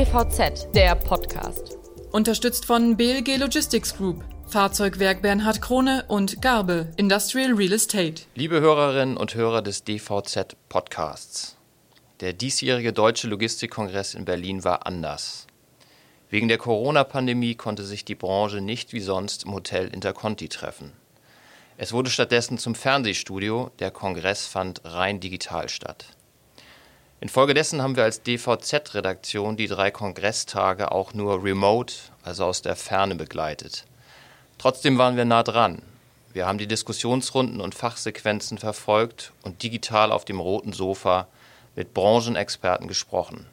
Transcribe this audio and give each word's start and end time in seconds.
DVZ, 0.00 0.74
der 0.74 0.94
Podcast. 0.94 1.76
Unterstützt 2.10 2.64
von 2.64 2.96
BLG 2.96 3.36
Logistics 3.36 3.94
Group, 3.94 4.24
Fahrzeugwerk 4.46 5.20
Bernhard 5.20 5.60
Krone 5.60 6.06
und 6.08 6.40
Garbe 6.40 6.90
Industrial 6.96 7.52
Real 7.52 7.74
Estate. 7.74 8.22
Liebe 8.34 8.62
Hörerinnen 8.62 9.18
und 9.18 9.34
Hörer 9.34 9.60
des 9.60 9.84
DVZ 9.84 10.56
Podcasts. 10.70 11.58
Der 12.20 12.32
diesjährige 12.32 12.94
Deutsche 12.94 13.28
Logistikkongress 13.28 14.14
in 14.14 14.24
Berlin 14.24 14.64
war 14.64 14.86
anders. 14.86 15.46
Wegen 16.30 16.48
der 16.48 16.56
Corona-Pandemie 16.56 17.54
konnte 17.54 17.84
sich 17.84 18.02
die 18.06 18.14
Branche 18.14 18.62
nicht 18.62 18.94
wie 18.94 19.00
sonst 19.00 19.44
im 19.44 19.52
Hotel 19.52 19.88
Interconti 19.88 20.48
treffen. 20.48 20.94
Es 21.76 21.92
wurde 21.92 22.08
stattdessen 22.08 22.56
zum 22.56 22.74
Fernsehstudio, 22.74 23.70
der 23.80 23.90
Kongress 23.90 24.46
fand 24.46 24.80
rein 24.84 25.20
digital 25.20 25.68
statt. 25.68 26.06
Infolgedessen 27.22 27.82
haben 27.82 27.96
wir 27.96 28.04
als 28.04 28.22
DVZ-Redaktion 28.22 29.58
die 29.58 29.66
drei 29.66 29.90
Kongresstage 29.90 30.90
auch 30.90 31.12
nur 31.12 31.44
remote, 31.44 31.94
also 32.22 32.46
aus 32.46 32.62
der 32.62 32.76
Ferne 32.76 33.14
begleitet. 33.14 33.84
Trotzdem 34.56 34.96
waren 34.96 35.16
wir 35.16 35.26
nah 35.26 35.42
dran. 35.42 35.82
Wir 36.32 36.46
haben 36.46 36.56
die 36.56 36.66
Diskussionsrunden 36.66 37.60
und 37.60 37.74
Fachsequenzen 37.74 38.56
verfolgt 38.56 39.32
und 39.42 39.62
digital 39.62 40.12
auf 40.12 40.24
dem 40.24 40.40
roten 40.40 40.72
Sofa 40.72 41.28
mit 41.76 41.92
Branchenexperten 41.92 42.88
gesprochen. 42.88 43.44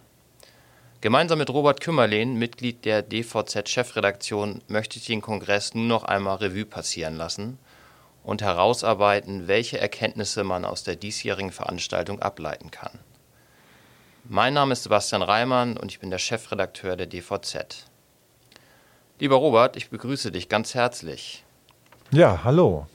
Gemeinsam 1.01 1.37
mit 1.37 1.49
Robert 1.49 1.81
Kümmerlehn, 1.81 2.35
Mitglied 2.35 2.85
der 2.85 3.01
DVZ-Chefredaktion, 3.01 4.61
möchte 4.69 4.97
ich 4.97 5.07
den 5.07 5.21
Kongress 5.21 5.73
nun 5.73 5.87
noch 5.87 6.05
einmal 6.05 6.37
Revue 6.37 6.65
passieren 6.65 7.17
lassen 7.17 7.59
und 8.23 8.41
herausarbeiten, 8.41 9.49
welche 9.49 9.77
Erkenntnisse 9.77 10.45
man 10.45 10.63
aus 10.63 10.83
der 10.83 10.95
diesjährigen 10.95 11.51
Veranstaltung 11.51 12.21
ableiten 12.21 12.71
kann. 12.71 12.97
Mein 14.29 14.55
Name 14.55 14.73
ist 14.73 14.83
Sebastian 14.83 15.21
Reimann 15.21 15.77
und 15.77 15.89
ich 15.89 15.99
bin 16.01 16.09
der 16.09 16.17
Chefredakteur 16.17 16.97
der 16.97 17.05
DVZ. 17.05 17.85
Lieber 19.19 19.37
Robert, 19.37 19.77
ich 19.77 19.89
begrüße 19.89 20.33
dich 20.33 20.49
ganz 20.49 20.75
herzlich. 20.75 21.45
Ja, 22.11 22.43
hallo. 22.43 22.87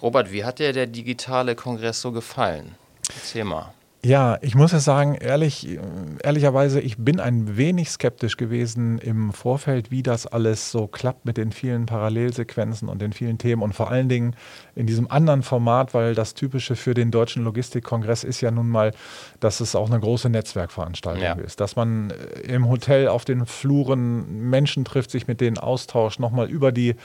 Robert, 0.00 0.32
wie 0.32 0.46
hat 0.46 0.58
dir 0.58 0.72
der 0.72 0.86
digitale 0.86 1.54
Kongress 1.54 2.00
so 2.00 2.12
gefallen? 2.12 2.76
Erzähl 3.14 3.44
mal. 3.44 3.74
Ja, 4.04 4.36
ich 4.40 4.56
muss 4.56 4.72
ja 4.72 4.80
sagen, 4.80 5.14
ehrlich, 5.14 5.78
ehrlicherweise, 6.24 6.80
ich 6.80 6.98
bin 6.98 7.20
ein 7.20 7.56
wenig 7.56 7.88
skeptisch 7.88 8.36
gewesen 8.36 8.98
im 8.98 9.32
Vorfeld, 9.32 9.92
wie 9.92 10.02
das 10.02 10.26
alles 10.26 10.72
so 10.72 10.88
klappt 10.88 11.24
mit 11.24 11.36
den 11.36 11.52
vielen 11.52 11.86
Parallelsequenzen 11.86 12.88
und 12.88 13.00
den 13.00 13.12
vielen 13.12 13.38
Themen 13.38 13.62
und 13.62 13.74
vor 13.74 13.92
allen 13.92 14.08
Dingen 14.08 14.34
in 14.74 14.86
diesem 14.86 15.08
anderen 15.08 15.44
Format, 15.44 15.94
weil 15.94 16.16
das 16.16 16.34
Typische 16.34 16.74
für 16.74 16.94
den 16.94 17.12
Deutschen 17.12 17.44
Logistikkongress 17.44 18.24
ist 18.24 18.40
ja 18.40 18.50
nun 18.50 18.68
mal, 18.68 18.90
dass 19.38 19.60
es 19.60 19.76
auch 19.76 19.88
eine 19.88 20.00
große 20.00 20.28
Netzwerkveranstaltung 20.30 21.22
ja. 21.22 21.34
ist, 21.34 21.60
dass 21.60 21.76
man 21.76 22.12
im 22.42 22.68
Hotel 22.68 23.06
auf 23.06 23.24
den 23.24 23.46
Fluren 23.46 24.50
Menschen 24.50 24.84
trifft, 24.84 25.12
sich 25.12 25.28
mit 25.28 25.40
denen 25.40 25.58
austauscht, 25.58 26.18
nochmal 26.18 26.50
über 26.50 26.72
die 26.72 26.96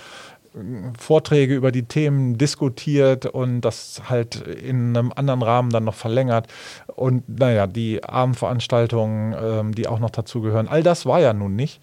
Vorträge 0.97 1.55
über 1.55 1.71
die 1.71 1.83
Themen 1.83 2.37
diskutiert 2.37 3.25
und 3.25 3.61
das 3.61 4.03
halt 4.09 4.35
in 4.35 4.95
einem 4.95 5.11
anderen 5.15 5.41
Rahmen 5.41 5.69
dann 5.69 5.83
noch 5.83 5.95
verlängert. 5.95 6.47
Und 6.87 7.39
naja, 7.39 7.67
die 7.67 8.03
Abendveranstaltungen, 8.03 9.35
ähm, 9.39 9.75
die 9.75 9.87
auch 9.87 9.99
noch 9.99 10.09
dazugehören, 10.09 10.67
all 10.67 10.83
das 10.83 11.05
war 11.05 11.19
ja 11.19 11.33
nun 11.33 11.55
nicht 11.55 11.81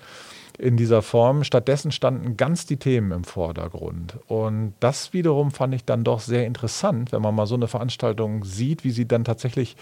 in 0.58 0.76
dieser 0.76 1.02
Form. 1.02 1.44
Stattdessen 1.44 1.92
standen 1.92 2.36
ganz 2.36 2.66
die 2.66 2.76
Themen 2.76 3.12
im 3.12 3.24
Vordergrund. 3.24 4.18
Und 4.26 4.74
das 4.80 5.12
wiederum 5.12 5.50
fand 5.50 5.74
ich 5.74 5.84
dann 5.84 6.04
doch 6.04 6.20
sehr 6.20 6.46
interessant, 6.46 7.12
wenn 7.12 7.22
man 7.22 7.34
mal 7.34 7.46
so 7.46 7.54
eine 7.54 7.68
Veranstaltung 7.68 8.44
sieht, 8.44 8.84
wie 8.84 8.90
sie 8.90 9.06
dann 9.06 9.24
tatsächlich 9.24 9.76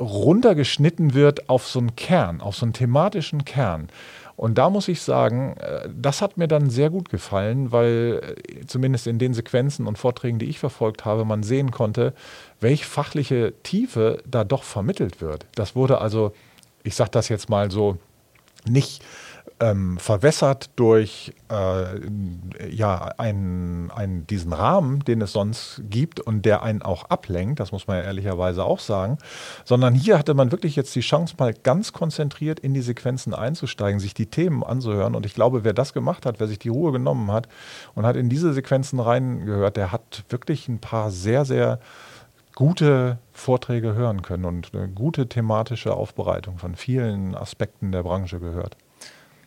runtergeschnitten 0.00 1.14
wird 1.14 1.48
auf 1.48 1.66
so 1.66 1.78
einen 1.78 1.96
Kern, 1.96 2.40
auf 2.40 2.56
so 2.56 2.66
einen 2.66 2.72
thematischen 2.72 3.44
Kern. 3.44 3.88
Und 4.36 4.56
da 4.56 4.70
muss 4.70 4.86
ich 4.86 5.02
sagen, 5.02 5.56
äh, 5.56 5.88
das 5.92 6.22
hat 6.22 6.36
mir 6.36 6.46
dann 6.46 6.70
sehr 6.70 6.90
gut 6.90 7.08
gefallen, 7.08 7.72
weil 7.72 8.20
äh, 8.22 8.66
zumindest 8.66 9.08
in 9.08 9.18
den 9.18 9.34
Sequenzen 9.34 9.86
und 9.86 9.98
Vorträgen, 9.98 10.38
die 10.38 10.46
ich 10.46 10.60
verfolgt 10.60 11.04
habe, 11.04 11.24
man 11.24 11.42
sehen 11.42 11.72
konnte, 11.72 12.14
welche 12.60 12.84
fachliche 12.84 13.52
Tiefe 13.64 14.22
da 14.30 14.44
doch 14.44 14.62
vermittelt 14.62 15.20
wird. 15.20 15.46
Das 15.56 15.74
wurde 15.74 16.00
also, 16.00 16.32
ich 16.84 16.94
sage 16.94 17.10
das 17.10 17.28
jetzt 17.28 17.50
mal 17.50 17.72
so, 17.72 17.98
nicht 18.64 19.02
ähm, 19.60 19.98
verwässert 19.98 20.70
durch 20.76 21.32
äh, 21.50 22.70
ja, 22.70 23.12
einen, 23.18 23.90
einen, 23.90 24.26
diesen 24.26 24.52
Rahmen, 24.52 25.00
den 25.00 25.20
es 25.20 25.32
sonst 25.32 25.82
gibt 25.90 26.20
und 26.20 26.44
der 26.44 26.62
einen 26.62 26.82
auch 26.82 27.10
ablenkt, 27.10 27.58
das 27.58 27.72
muss 27.72 27.86
man 27.86 27.98
ja 27.98 28.04
ehrlicherweise 28.04 28.64
auch 28.64 28.78
sagen, 28.78 29.18
sondern 29.64 29.94
hier 29.94 30.18
hatte 30.18 30.34
man 30.34 30.52
wirklich 30.52 30.76
jetzt 30.76 30.94
die 30.94 31.00
Chance, 31.00 31.34
mal 31.38 31.52
ganz 31.52 31.92
konzentriert 31.92 32.60
in 32.60 32.72
die 32.72 32.82
Sequenzen 32.82 33.34
einzusteigen, 33.34 33.98
sich 33.98 34.14
die 34.14 34.26
Themen 34.26 34.62
anzuhören. 34.62 35.14
Und 35.14 35.26
ich 35.26 35.34
glaube, 35.34 35.64
wer 35.64 35.72
das 35.72 35.92
gemacht 35.92 36.24
hat, 36.24 36.38
wer 36.38 36.46
sich 36.46 36.58
die 36.58 36.68
Ruhe 36.68 36.92
genommen 36.92 37.32
hat 37.32 37.48
und 37.94 38.06
hat 38.06 38.16
in 38.16 38.28
diese 38.28 38.52
Sequenzen 38.52 39.00
reingehört, 39.00 39.76
der 39.76 39.90
hat 39.90 40.24
wirklich 40.28 40.68
ein 40.68 40.78
paar 40.78 41.10
sehr, 41.10 41.44
sehr 41.44 41.80
gute 42.54 43.18
Vorträge 43.32 43.94
hören 43.94 44.22
können 44.22 44.44
und 44.44 44.74
eine 44.74 44.88
gute 44.88 45.28
thematische 45.28 45.94
Aufbereitung 45.94 46.58
von 46.58 46.74
vielen 46.74 47.34
Aspekten 47.34 47.92
der 47.92 48.02
Branche 48.02 48.40
gehört. 48.40 48.76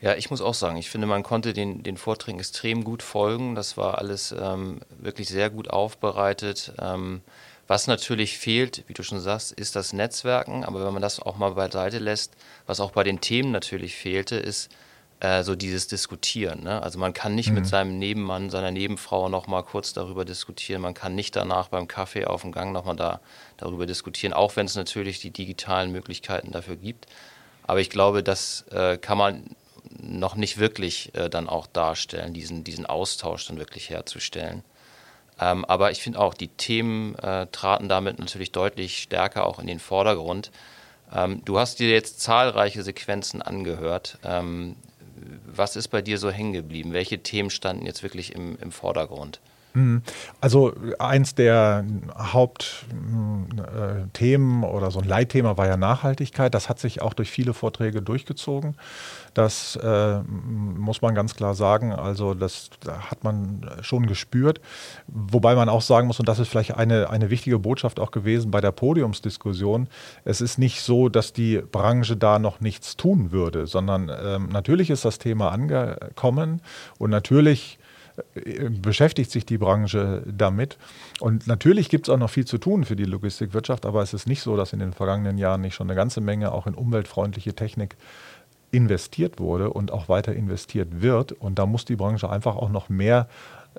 Ja, 0.02 0.16
ich 0.16 0.32
muss 0.32 0.42
auch 0.42 0.56
sagen, 0.56 0.78
ich 0.78 0.90
finde, 0.90 1.06
man 1.06 1.22
konnte 1.22 1.54
den, 1.54 1.84
den 1.84 1.96
Vorträgen 1.96 2.40
extrem 2.40 2.84
gut 2.84 3.04
folgen. 3.04 3.54
Das 3.54 3.78
war 3.78 4.00
alles 4.00 4.32
ähm, 4.38 4.82
wirklich 5.00 5.30
sehr 5.30 5.52
gut 5.52 5.70
aufbereitet. 5.70 6.74
Ähm, 6.80 7.22
was 7.68 7.86
natürlich 7.86 8.38
fehlt, 8.38 8.84
wie 8.88 8.94
du 8.94 9.04
schon 9.04 9.20
sagst, 9.20 9.52
ist 9.52 9.76
das 9.76 9.94
Netzwerken. 9.94 10.66
Aber 10.66 10.84
wenn 10.84 10.94
man 10.94 11.04
das 11.04 11.20
auch 11.20 11.38
mal 11.38 11.52
beiseite 11.52 12.00
lässt, 12.00 12.34
was 12.66 12.80
auch 12.80 12.92
bei 12.92 13.04
den 13.04 13.22
Themen 13.22 13.52
natürlich 13.52 13.96
fehlte, 13.96 14.38
ist 14.38 14.72
äh, 15.20 15.44
so 15.44 15.56
dieses 15.56 15.88
Diskutieren. 15.88 16.64
Ne? 16.64 16.82
Also 16.82 16.98
man 16.98 17.14
kann 17.14 17.36
nicht 17.36 17.50
mhm. 17.50 17.56
mit 17.56 17.68
seinem 17.68 18.00
Nebenmann, 18.00 18.50
seiner 18.50 18.72
Nebenfrau 18.72 19.30
noch 19.30 19.46
mal 19.46 19.62
kurz 19.62 19.94
darüber 19.94 20.26
diskutieren. 20.26 20.82
Man 20.82 20.96
kann 20.96 21.14
nicht 21.14 21.36
danach 21.36 21.68
beim 21.68 21.88
Kaffee 21.88 22.26
auf 22.26 22.42
dem 22.42 22.52
Gang 22.52 22.74
noch 22.74 22.86
mal 22.86 22.96
da, 22.96 23.22
darüber 23.58 23.86
diskutieren, 23.86 24.34
auch 24.34 24.56
wenn 24.56 24.66
es 24.66 24.76
natürlich 24.76 25.20
die 25.20 25.30
digitalen 25.30 25.92
Möglichkeiten 25.92 26.52
dafür 26.52 26.76
gibt. 26.76 27.06
Aber 27.68 27.80
ich 27.80 27.92
glaube, 27.92 28.24
das 28.24 28.66
äh, 28.72 28.98
kann 28.98 29.20
man 29.20 29.56
noch 30.20 30.36
nicht 30.36 30.58
wirklich 30.58 31.14
äh, 31.16 31.30
dann 31.30 31.50
auch 31.50 31.68
darstellen, 31.68 32.34
diesen, 32.34 32.64
diesen 32.64 32.86
Austausch 32.86 33.48
dann 33.48 33.58
wirklich 33.58 33.90
herzustellen. 33.90 34.64
Ähm, 35.40 35.66
aber 35.66 35.92
ich 35.92 36.02
finde 36.02 36.20
auch, 36.20 36.34
die 36.34 36.50
Themen 36.50 37.16
äh, 37.16 37.48
traten 37.48 37.90
damit 37.90 38.20
natürlich 38.20 38.52
deutlich 38.52 39.00
stärker 39.00 39.46
auch 39.46 39.60
in 39.60 39.68
den 39.68 39.80
Vordergrund. 39.80 40.52
Ähm, 41.14 41.42
du 41.46 41.58
hast 41.58 41.80
dir 41.80 41.90
jetzt 41.90 42.22
zahlreiche 42.22 42.84
Sequenzen 42.84 43.42
angehört. 43.42 44.18
Ähm, 44.24 44.76
was 45.46 45.76
ist 45.76 45.90
bei 45.90 46.02
dir 46.02 46.18
so 46.18 46.30
hängen 46.32 46.54
geblieben? 46.54 46.94
Welche 46.94 47.20
Themen 47.20 47.50
standen 47.50 47.86
jetzt 47.86 48.04
wirklich 48.04 48.34
im, 48.34 48.58
im 48.60 48.72
Vordergrund? 48.72 49.40
Mhm. 49.74 50.02
Also 50.42 50.74
eins 51.00 51.34
der 51.36 51.86
Hauptthemen 52.18 52.74
oder 54.64 54.92
so 54.92 55.00
ein 55.00 55.08
Leitthema 55.08 55.58
war 55.58 55.68
ja 55.68 55.78
Nachhaltigkeit. 55.78 56.54
Das 56.54 56.68
hat 56.70 56.80
sich 56.80 57.02
auch 57.02 57.14
durch 57.14 57.32
viele 57.32 57.54
Vorträge 57.54 58.02
durchgezogen. 58.02 58.76
Das 59.34 59.78
äh, 59.78 60.20
muss 60.24 61.02
man 61.02 61.16
ganz 61.16 61.36
klar 61.36 61.56
sagen. 61.56 61.94
Also 61.94 62.34
das 62.34 62.70
hat 63.10 63.24
man 63.24 63.66
schon 63.82 64.08
gespürt. 64.08 64.60
Wobei 65.08 65.56
man 65.56 65.70
auch 65.70 65.82
sagen 65.82 66.08
muss, 66.08 66.20
und 66.20 66.28
das 66.28 66.40
ist 66.40 66.50
vielleicht 66.50 66.76
eine, 66.76 67.10
eine 67.10 67.30
wichtige 67.30 67.60
Botschaft 67.60 68.02
auch 68.02 68.12
gewesen 68.12 68.52
bei 68.52 68.60
der 68.60 68.74
Podiumsdiskussion, 68.74 69.88
es 70.26 70.42
ist 70.42 70.58
nicht 70.58 70.82
so, 70.82 71.08
dass 71.08 71.32
die 71.32 71.60
Branche 71.60 72.18
da 72.18 72.40
noch 72.40 72.60
nichts 72.60 72.98
tun 72.98 73.32
würde, 73.32 73.68
sondern 73.68 74.12
ähm, 74.24 74.50
natürlich 74.50 74.90
ist 74.90 75.06
das 75.06 75.18
Thema 75.18 75.52
angekommen 75.52 76.62
und 76.98 77.10
natürlich 77.10 77.78
äh, 77.80 77.91
beschäftigt 78.82 79.32
sich 79.32 79.46
die 79.46 79.58
Branche 79.58 80.24
damit. 80.26 80.78
Und 81.20 81.48
natürlich 81.48 81.90
gibt 81.90 82.08
es 82.08 82.14
auch 82.14 82.18
noch 82.18 82.30
viel 82.30 82.46
zu 82.46 82.58
tun 82.58 82.84
für 82.84 82.96
die 82.96 83.06
Logistikwirtschaft, 83.06 83.86
aber 83.86 84.02
es 84.02 84.14
ist 84.14 84.28
nicht 84.28 84.42
so, 84.42 84.58
dass 84.58 84.74
in 84.74 84.80
den 84.80 84.94
vergangenen 84.94 85.38
Jahren 85.38 85.62
nicht 85.62 85.76
schon 85.76 85.88
eine 85.88 85.96
ganze 85.96 86.22
Menge 86.22 86.52
auch 86.52 86.68
in 86.68 86.74
umweltfreundliche 86.74 87.54
Technik 87.54 87.96
investiert 88.72 89.40
wurde 89.40 89.70
und 89.70 89.92
auch 89.92 90.10
weiter 90.10 90.34
investiert 90.34 91.02
wird. 91.02 91.34
Und 91.34 91.60
da 91.60 91.66
muss 91.66 91.86
die 91.86 91.96
Branche 91.96 92.30
einfach 92.30 92.56
auch 92.56 92.70
noch 92.70 92.90
mehr 92.90 93.28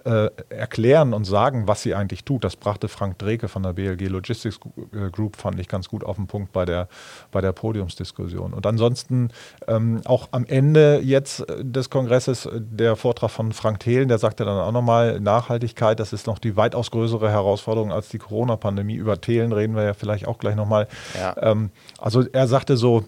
äh, 0.05 0.31
erklären 0.49 1.13
und 1.13 1.25
sagen, 1.25 1.69
was 1.69 1.83
sie 1.83 1.95
eigentlich 1.95 2.25
tut. 2.25 2.45
Das 2.45 2.57
brachte 2.57 2.89
Frank 2.89 3.19
Dreke 3.19 3.49
von 3.49 3.63
der 3.63 3.73
BLG 3.73 4.09
Logistics 4.09 4.59
äh, 4.93 5.11
Group, 5.11 5.37
fand 5.37 5.61
ich 5.61 5.69
ganz 5.69 5.89
gut 5.89 6.03
auf 6.05 6.17
den 6.17 6.27
Punkt 6.27 6.53
bei 6.53 6.65
der, 6.65 6.89
bei 7.31 7.41
der 7.41 7.53
Podiumsdiskussion. 7.53 8.53
Und 8.53 8.67
ansonsten 8.67 9.31
ähm, 9.69 10.01
auch 10.05 10.29
am 10.33 10.45
Ende 10.45 11.01
jetzt 11.03 11.45
des 11.61 11.91
Kongresses 11.91 12.47
äh, 12.47 12.61
der 12.61 12.97
Vortrag 12.97 13.31
von 13.31 13.53
Frank 13.53 13.81
Thelen, 13.81 14.09
der 14.09 14.19
sagte 14.19 14.45
dann 14.45 14.59
auch 14.59 14.73
nochmal, 14.73 15.21
Nachhaltigkeit, 15.21 16.01
das 16.01 16.13
ist 16.13 16.27
noch 16.27 16.39
die 16.39 16.57
weitaus 16.57 16.91
größere 16.91 17.31
Herausforderung 17.31 17.93
als 17.93 18.09
die 18.09 18.19
Corona-Pandemie. 18.19 18.95
Über 18.95 19.21
Thelen 19.21 19.53
reden 19.53 19.77
wir 19.77 19.85
ja 19.85 19.95
vielleicht 19.95 20.27
auch 20.27 20.39
gleich 20.39 20.57
nochmal. 20.57 20.89
Ja. 21.15 21.37
Ähm, 21.39 21.71
also 21.99 22.25
er 22.33 22.49
sagte 22.49 22.77
so, 22.77 23.05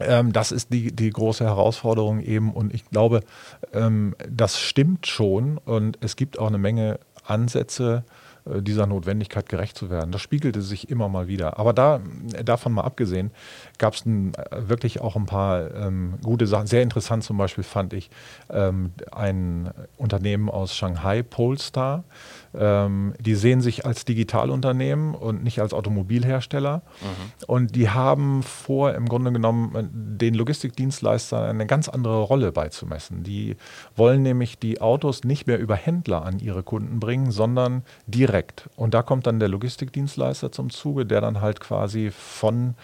ähm, 0.00 0.32
das 0.32 0.52
ist 0.52 0.72
die, 0.72 0.94
die 0.94 1.10
große 1.10 1.44
Herausforderung 1.44 2.20
eben. 2.20 2.52
Und 2.52 2.74
ich 2.74 2.88
glaube, 2.90 3.20
ähm, 3.72 4.14
das 4.28 4.60
stimmt 4.60 5.06
schon. 5.06 5.58
Und 5.58 5.98
es 6.00 6.16
gibt 6.16 6.38
auch 6.38 6.48
eine 6.48 6.58
Menge 6.58 6.98
Ansätze, 7.24 8.04
äh, 8.46 8.62
dieser 8.62 8.86
Notwendigkeit 8.86 9.48
gerecht 9.48 9.76
zu 9.76 9.90
werden. 9.90 10.12
Das 10.12 10.22
spiegelte 10.22 10.62
sich 10.62 10.90
immer 10.90 11.08
mal 11.08 11.28
wieder. 11.28 11.58
Aber 11.58 11.72
da, 11.72 12.00
davon 12.44 12.72
mal 12.72 12.82
abgesehen, 12.82 13.30
gab 13.78 13.94
es 13.94 14.04
wirklich 14.06 15.00
auch 15.00 15.16
ein 15.16 15.26
paar 15.26 15.74
ähm, 15.74 16.14
gute 16.22 16.46
Sachen. 16.46 16.66
Sehr 16.66 16.82
interessant 16.82 17.24
zum 17.24 17.38
Beispiel 17.38 17.64
fand 17.64 17.92
ich 17.92 18.10
ähm, 18.50 18.92
ein 19.12 19.70
Unternehmen 19.96 20.48
aus 20.48 20.74
Shanghai, 20.74 21.22
Polestar. 21.22 22.04
Ähm, 22.58 23.14
die 23.20 23.34
sehen 23.34 23.60
sich 23.60 23.84
als 23.84 24.04
Digitalunternehmen 24.04 25.14
und 25.14 25.44
nicht 25.44 25.60
als 25.60 25.72
Automobilhersteller. 25.72 26.78
Mhm. 26.78 27.44
Und 27.46 27.76
die 27.76 27.90
haben 27.90 28.42
vor, 28.42 28.94
im 28.94 29.08
Grunde 29.08 29.32
genommen, 29.32 29.90
den 29.92 30.34
Logistikdienstleistern 30.34 31.44
eine 31.44 31.66
ganz 31.66 31.88
andere 31.88 32.22
Rolle 32.22 32.52
beizumessen. 32.52 33.22
Die 33.22 33.56
wollen 33.94 34.22
nämlich 34.22 34.58
die 34.58 34.80
Autos 34.80 35.24
nicht 35.24 35.46
mehr 35.46 35.58
über 35.58 35.76
Händler 35.76 36.24
an 36.24 36.38
ihre 36.38 36.62
Kunden 36.62 37.00
bringen, 37.00 37.30
sondern 37.30 37.82
direkt. 38.06 38.68
Und 38.76 38.94
da 38.94 39.02
kommt 39.02 39.26
dann 39.26 39.40
der 39.40 39.48
Logistikdienstleister 39.48 40.52
zum 40.52 40.70
Zuge, 40.70 41.06
der 41.06 41.20
dann 41.20 41.40
halt 41.40 41.60
quasi 41.60 42.10
von 42.10 42.74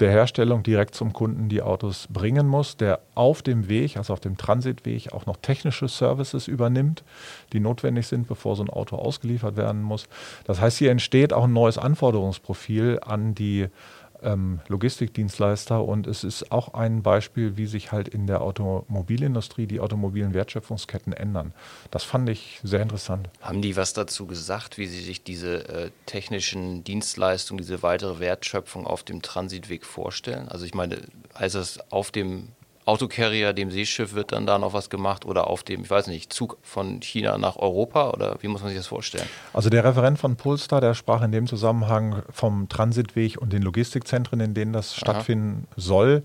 der 0.00 0.10
Herstellung 0.10 0.62
direkt 0.62 0.94
zum 0.94 1.12
Kunden 1.12 1.48
die 1.48 1.62
Autos 1.62 2.08
bringen 2.10 2.46
muss, 2.46 2.76
der 2.76 3.00
auf 3.14 3.42
dem 3.42 3.68
Weg, 3.68 3.96
also 3.96 4.12
auf 4.12 4.20
dem 4.20 4.36
Transitweg, 4.36 5.12
auch 5.12 5.26
noch 5.26 5.36
technische 5.36 5.88
Services 5.88 6.48
übernimmt, 6.48 7.04
die 7.52 7.60
notwendig 7.60 8.06
sind, 8.06 8.26
bevor 8.26 8.56
so 8.56 8.64
ein 8.64 8.70
Auto 8.70 8.96
ausgeliefert 8.96 9.56
werden 9.56 9.82
muss. 9.82 10.08
Das 10.44 10.60
heißt, 10.60 10.78
hier 10.78 10.90
entsteht 10.90 11.32
auch 11.32 11.44
ein 11.44 11.52
neues 11.52 11.78
Anforderungsprofil 11.78 13.00
an 13.04 13.34
die 13.34 13.68
ähm, 14.24 14.60
Logistikdienstleister 14.68 15.82
und 15.82 16.06
es 16.06 16.24
ist 16.24 16.50
auch 16.50 16.74
ein 16.74 17.02
Beispiel, 17.02 17.56
wie 17.56 17.66
sich 17.66 17.92
halt 17.92 18.08
in 18.08 18.26
der 18.26 18.40
Automobilindustrie 18.40 19.66
die 19.66 19.80
automobilen 19.80 20.34
Wertschöpfungsketten 20.34 21.12
ändern. 21.12 21.52
Das 21.90 22.04
fand 22.04 22.28
ich 22.28 22.60
sehr 22.62 22.82
interessant. 22.82 23.28
Haben 23.40 23.62
die 23.62 23.76
was 23.76 23.92
dazu 23.92 24.26
gesagt, 24.26 24.78
wie 24.78 24.86
sie 24.86 25.02
sich 25.02 25.22
diese 25.22 25.68
äh, 25.68 25.90
technischen 26.06 26.84
Dienstleistungen, 26.84 27.58
diese 27.58 27.82
weitere 27.82 28.20
Wertschöpfung 28.20 28.86
auf 28.86 29.02
dem 29.02 29.22
Transitweg 29.22 29.84
vorstellen? 29.84 30.48
Also 30.48 30.64
ich 30.64 30.74
meine, 30.74 31.00
heißt 31.38 31.54
das 31.54 31.78
auf 31.90 32.10
dem 32.10 32.48
Autocarrier, 32.86 33.52
dem 33.52 33.70
Seeschiff, 33.70 34.14
wird 34.14 34.32
dann 34.32 34.46
da 34.46 34.58
noch 34.58 34.72
was 34.72 34.90
gemacht 34.90 35.24
oder 35.24 35.46
auf 35.46 35.62
dem, 35.62 35.82
ich 35.82 35.90
weiß 35.90 36.08
nicht, 36.08 36.32
Zug 36.32 36.58
von 36.62 37.00
China 37.00 37.38
nach 37.38 37.56
Europa 37.56 38.10
oder 38.10 38.36
wie 38.40 38.48
muss 38.48 38.60
man 38.60 38.68
sich 38.68 38.78
das 38.78 38.86
vorstellen? 38.86 39.28
Also 39.52 39.70
der 39.70 39.84
Referent 39.84 40.18
von 40.18 40.36
Polestar, 40.36 40.80
der 40.80 40.94
sprach 40.94 41.22
in 41.22 41.32
dem 41.32 41.46
Zusammenhang 41.46 42.22
vom 42.30 42.68
Transitweg 42.68 43.40
und 43.40 43.52
den 43.52 43.62
Logistikzentren, 43.62 44.40
in 44.40 44.54
denen 44.54 44.72
das 44.72 44.92
Aha. 44.92 44.98
stattfinden 44.98 45.66
soll. 45.76 46.22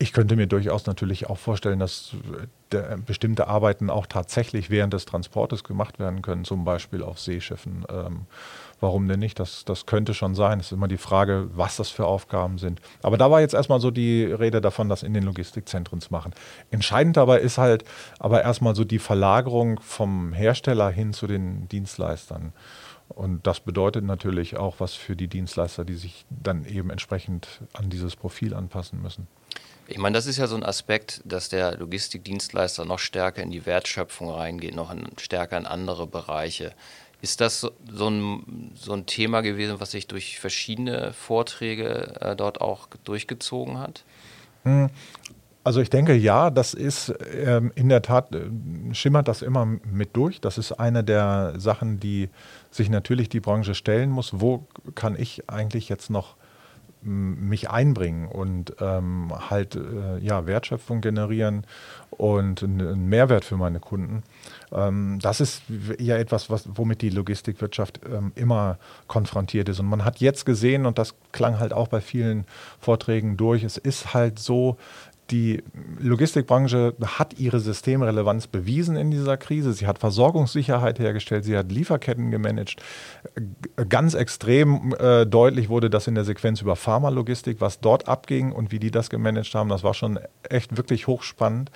Ich 0.00 0.12
könnte 0.12 0.36
mir 0.36 0.46
durchaus 0.46 0.86
natürlich 0.86 1.28
auch 1.28 1.38
vorstellen, 1.38 1.80
dass 1.80 2.12
bestimmte 3.06 3.48
Arbeiten 3.48 3.90
auch 3.90 4.06
tatsächlich 4.06 4.70
während 4.70 4.92
des 4.92 5.06
Transportes 5.06 5.64
gemacht 5.64 5.98
werden 5.98 6.22
können, 6.22 6.44
zum 6.44 6.64
Beispiel 6.64 7.02
auf 7.02 7.18
Seeschiffen. 7.18 7.84
Ähm, 7.90 8.26
warum 8.80 9.08
denn 9.08 9.20
nicht? 9.20 9.38
Das, 9.38 9.64
das 9.64 9.86
könnte 9.86 10.14
schon 10.14 10.34
sein. 10.34 10.60
Es 10.60 10.66
ist 10.66 10.72
immer 10.72 10.88
die 10.88 10.96
Frage, 10.96 11.48
was 11.52 11.76
das 11.76 11.90
für 11.90 12.06
Aufgaben 12.06 12.58
sind. 12.58 12.80
Aber 13.02 13.16
da 13.16 13.30
war 13.30 13.40
jetzt 13.40 13.54
erstmal 13.54 13.80
so 13.80 13.90
die 13.90 14.24
Rede 14.24 14.60
davon, 14.60 14.88
das 14.88 15.02
in 15.02 15.14
den 15.14 15.24
Logistikzentren 15.24 16.00
zu 16.00 16.12
machen. 16.12 16.32
Entscheidend 16.70 17.16
dabei 17.16 17.40
ist 17.40 17.58
halt 17.58 17.84
aber 18.18 18.42
erstmal 18.42 18.74
so 18.74 18.84
die 18.84 18.98
Verlagerung 18.98 19.80
vom 19.80 20.32
Hersteller 20.32 20.90
hin 20.90 21.12
zu 21.12 21.26
den 21.26 21.68
Dienstleistern. 21.68 22.52
Und 23.08 23.46
das 23.46 23.60
bedeutet 23.60 24.04
natürlich 24.04 24.56
auch 24.56 24.80
was 24.80 24.94
für 24.94 25.16
die 25.16 25.28
Dienstleister, 25.28 25.84
die 25.84 25.94
sich 25.94 26.26
dann 26.28 26.66
eben 26.66 26.90
entsprechend 26.90 27.62
an 27.72 27.88
dieses 27.88 28.16
Profil 28.16 28.54
anpassen 28.54 29.00
müssen. 29.00 29.26
Ich 29.90 29.96
meine, 29.96 30.14
das 30.14 30.26
ist 30.26 30.36
ja 30.36 30.46
so 30.46 30.54
ein 30.54 30.64
Aspekt, 30.64 31.22
dass 31.24 31.48
der 31.48 31.78
Logistikdienstleister 31.78 32.84
noch 32.84 32.98
stärker 32.98 33.42
in 33.42 33.50
die 33.50 33.64
Wertschöpfung 33.64 34.30
reingeht, 34.30 34.74
noch 34.74 34.90
in, 34.90 35.06
stärker 35.18 35.56
in 35.56 35.64
andere 35.64 36.06
Bereiche. 36.06 36.74
Ist 37.20 37.40
das 37.40 37.60
so 37.60 38.08
ein, 38.08 38.72
so 38.74 38.92
ein 38.92 39.06
Thema 39.06 39.40
gewesen, 39.40 39.80
was 39.80 39.90
sich 39.90 40.06
durch 40.06 40.38
verschiedene 40.38 41.12
Vorträge 41.12 42.14
äh, 42.20 42.36
dort 42.36 42.60
auch 42.60 42.88
durchgezogen 43.04 43.78
hat? 43.78 44.04
Hm. 44.62 44.90
Also 45.64 45.82
ich 45.82 45.90
denke, 45.90 46.14
ja, 46.14 46.48
das 46.48 46.72
ist 46.72 47.12
ähm, 47.34 47.72
in 47.74 47.90
der 47.90 48.00
Tat, 48.00 48.34
äh, 48.34 48.48
schimmert 48.92 49.28
das 49.28 49.42
immer 49.42 49.66
mit 49.66 50.16
durch. 50.16 50.40
Das 50.40 50.56
ist 50.56 50.72
eine 50.72 51.04
der 51.04 51.54
Sachen, 51.58 52.00
die 52.00 52.30
sich 52.70 52.88
natürlich 52.88 53.28
die 53.28 53.40
Branche 53.40 53.74
stellen 53.74 54.08
muss. 54.08 54.40
Wo 54.40 54.66
kann 54.94 55.14
ich 55.18 55.50
eigentlich 55.50 55.90
jetzt 55.90 56.08
noch 56.08 56.36
mich 57.02 57.70
einbringen 57.70 58.26
und 58.26 58.74
ähm, 58.80 59.32
halt 59.50 59.76
äh, 59.76 60.18
ja, 60.18 60.46
Wertschöpfung 60.46 61.00
generieren 61.00 61.64
und 62.10 62.62
einen 62.62 63.08
Mehrwert 63.08 63.44
für 63.44 63.56
meine 63.56 63.80
Kunden. 63.80 64.22
Ähm, 64.72 65.18
das 65.22 65.40
ist 65.40 65.62
ja 65.98 66.16
etwas, 66.16 66.50
was, 66.50 66.68
womit 66.74 67.02
die 67.02 67.10
Logistikwirtschaft 67.10 68.00
ähm, 68.04 68.32
immer 68.34 68.78
konfrontiert 69.06 69.68
ist. 69.68 69.78
Und 69.80 69.86
man 69.86 70.04
hat 70.04 70.18
jetzt 70.18 70.44
gesehen, 70.44 70.86
und 70.86 70.98
das 70.98 71.14
klang 71.32 71.58
halt 71.58 71.72
auch 71.72 71.88
bei 71.88 72.00
vielen 72.00 72.44
Vorträgen 72.80 73.36
durch, 73.36 73.62
es 73.62 73.76
ist 73.76 74.14
halt 74.14 74.38
so, 74.38 74.76
die 75.30 75.62
Logistikbranche 75.98 76.94
hat 77.04 77.38
ihre 77.38 77.60
Systemrelevanz 77.60 78.46
bewiesen 78.46 78.96
in 78.96 79.10
dieser 79.10 79.36
Krise. 79.36 79.72
Sie 79.72 79.86
hat 79.86 79.98
Versorgungssicherheit 79.98 80.98
hergestellt, 80.98 81.44
sie 81.44 81.56
hat 81.56 81.70
Lieferketten 81.70 82.30
gemanagt. 82.30 82.82
Ganz 83.88 84.14
extrem 84.14 84.94
äh, 84.98 85.26
deutlich 85.26 85.68
wurde 85.68 85.90
das 85.90 86.06
in 86.06 86.14
der 86.14 86.24
Sequenz 86.24 86.62
über 86.62 86.76
Pharmalogistik, 86.76 87.60
was 87.60 87.80
dort 87.80 88.08
abging 88.08 88.52
und 88.52 88.72
wie 88.72 88.78
die 88.78 88.90
das 88.90 89.10
gemanagt 89.10 89.54
haben. 89.54 89.68
Das 89.68 89.84
war 89.84 89.94
schon 89.94 90.18
echt 90.48 90.76
wirklich 90.76 91.06
hochspannend. 91.06 91.70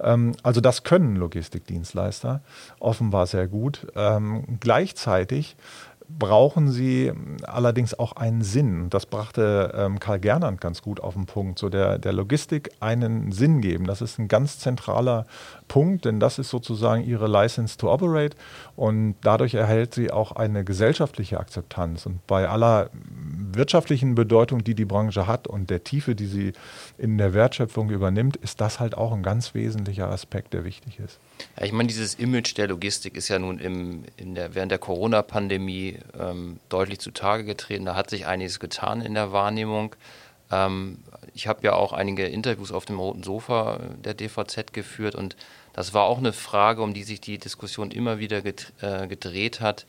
Ähm, 0.00 0.34
also 0.42 0.60
das 0.60 0.82
können 0.82 1.16
Logistikdienstleister 1.16 2.42
offenbar 2.80 3.26
sehr 3.26 3.46
gut. 3.46 3.86
Ähm, 3.94 4.58
gleichzeitig 4.60 5.56
brauchen 6.08 6.70
sie 6.70 7.12
allerdings 7.42 7.98
auch 7.98 8.12
einen 8.12 8.42
Sinn. 8.42 8.88
Das 8.88 9.04
brachte 9.04 9.74
ähm, 9.76 10.00
Karl 10.00 10.18
Gernand 10.18 10.60
ganz 10.60 10.80
gut 10.80 11.00
auf 11.00 11.14
den 11.14 11.26
Punkt, 11.26 11.58
so 11.58 11.68
der, 11.68 11.98
der 11.98 12.12
Logistik 12.12 12.70
einen 12.80 13.30
Sinn 13.30 13.60
geben. 13.60 13.86
Das 13.86 14.00
ist 14.00 14.18
ein 14.18 14.28
ganz 14.28 14.58
zentraler 14.58 15.26
Punkt, 15.68 16.06
denn 16.06 16.18
das 16.18 16.38
ist 16.38 16.48
sozusagen 16.48 17.04
ihre 17.04 17.28
License 17.28 17.76
to 17.76 17.92
Operate 17.92 18.36
und 18.74 19.16
dadurch 19.20 19.54
erhält 19.54 19.94
sie 19.94 20.10
auch 20.10 20.32
eine 20.32 20.64
gesellschaftliche 20.64 21.38
Akzeptanz. 21.38 22.06
Und 22.06 22.26
bei 22.26 22.48
aller 22.48 22.90
wirtschaftlichen 23.52 24.14
Bedeutung, 24.14 24.64
die 24.64 24.74
die 24.74 24.86
Branche 24.86 25.26
hat 25.26 25.46
und 25.46 25.68
der 25.68 25.84
Tiefe, 25.84 26.14
die 26.14 26.26
sie 26.26 26.52
in 26.96 27.18
der 27.18 27.34
Wertschöpfung 27.34 27.90
übernimmt, 27.90 28.36
ist 28.36 28.60
das 28.62 28.80
halt 28.80 28.96
auch 28.96 29.12
ein 29.12 29.22
ganz 29.22 29.54
wesentlicher 29.54 30.08
Aspekt, 30.10 30.54
der 30.54 30.64
wichtig 30.64 30.98
ist. 31.00 31.18
Ja, 31.58 31.66
ich 31.66 31.72
meine, 31.72 31.88
dieses 31.88 32.14
Image 32.14 32.56
der 32.56 32.68
Logistik 32.68 33.16
ist 33.16 33.28
ja 33.28 33.38
nun 33.38 33.58
im, 33.58 34.04
der, 34.18 34.54
während 34.54 34.72
der 34.72 34.78
Corona-Pandemie 34.78 35.97
ähm, 36.18 36.60
deutlich 36.68 36.98
zutage 37.00 37.44
getreten. 37.44 37.84
Da 37.84 37.94
hat 37.94 38.10
sich 38.10 38.26
einiges 38.26 38.60
getan 38.60 39.00
in 39.00 39.14
der 39.14 39.32
Wahrnehmung. 39.32 39.94
Ähm, 40.50 40.98
ich 41.34 41.46
habe 41.46 41.60
ja 41.62 41.74
auch 41.74 41.92
einige 41.92 42.26
Interviews 42.26 42.72
auf 42.72 42.84
dem 42.84 42.98
roten 42.98 43.22
Sofa 43.22 43.80
der 44.04 44.14
DVZ 44.14 44.72
geführt 44.72 45.14
und 45.14 45.36
das 45.72 45.94
war 45.94 46.04
auch 46.04 46.18
eine 46.18 46.32
Frage, 46.32 46.82
um 46.82 46.94
die 46.94 47.04
sich 47.04 47.20
die 47.20 47.38
Diskussion 47.38 47.90
immer 47.90 48.18
wieder 48.18 48.44
äh, 48.44 49.06
gedreht 49.06 49.60
hat. 49.60 49.86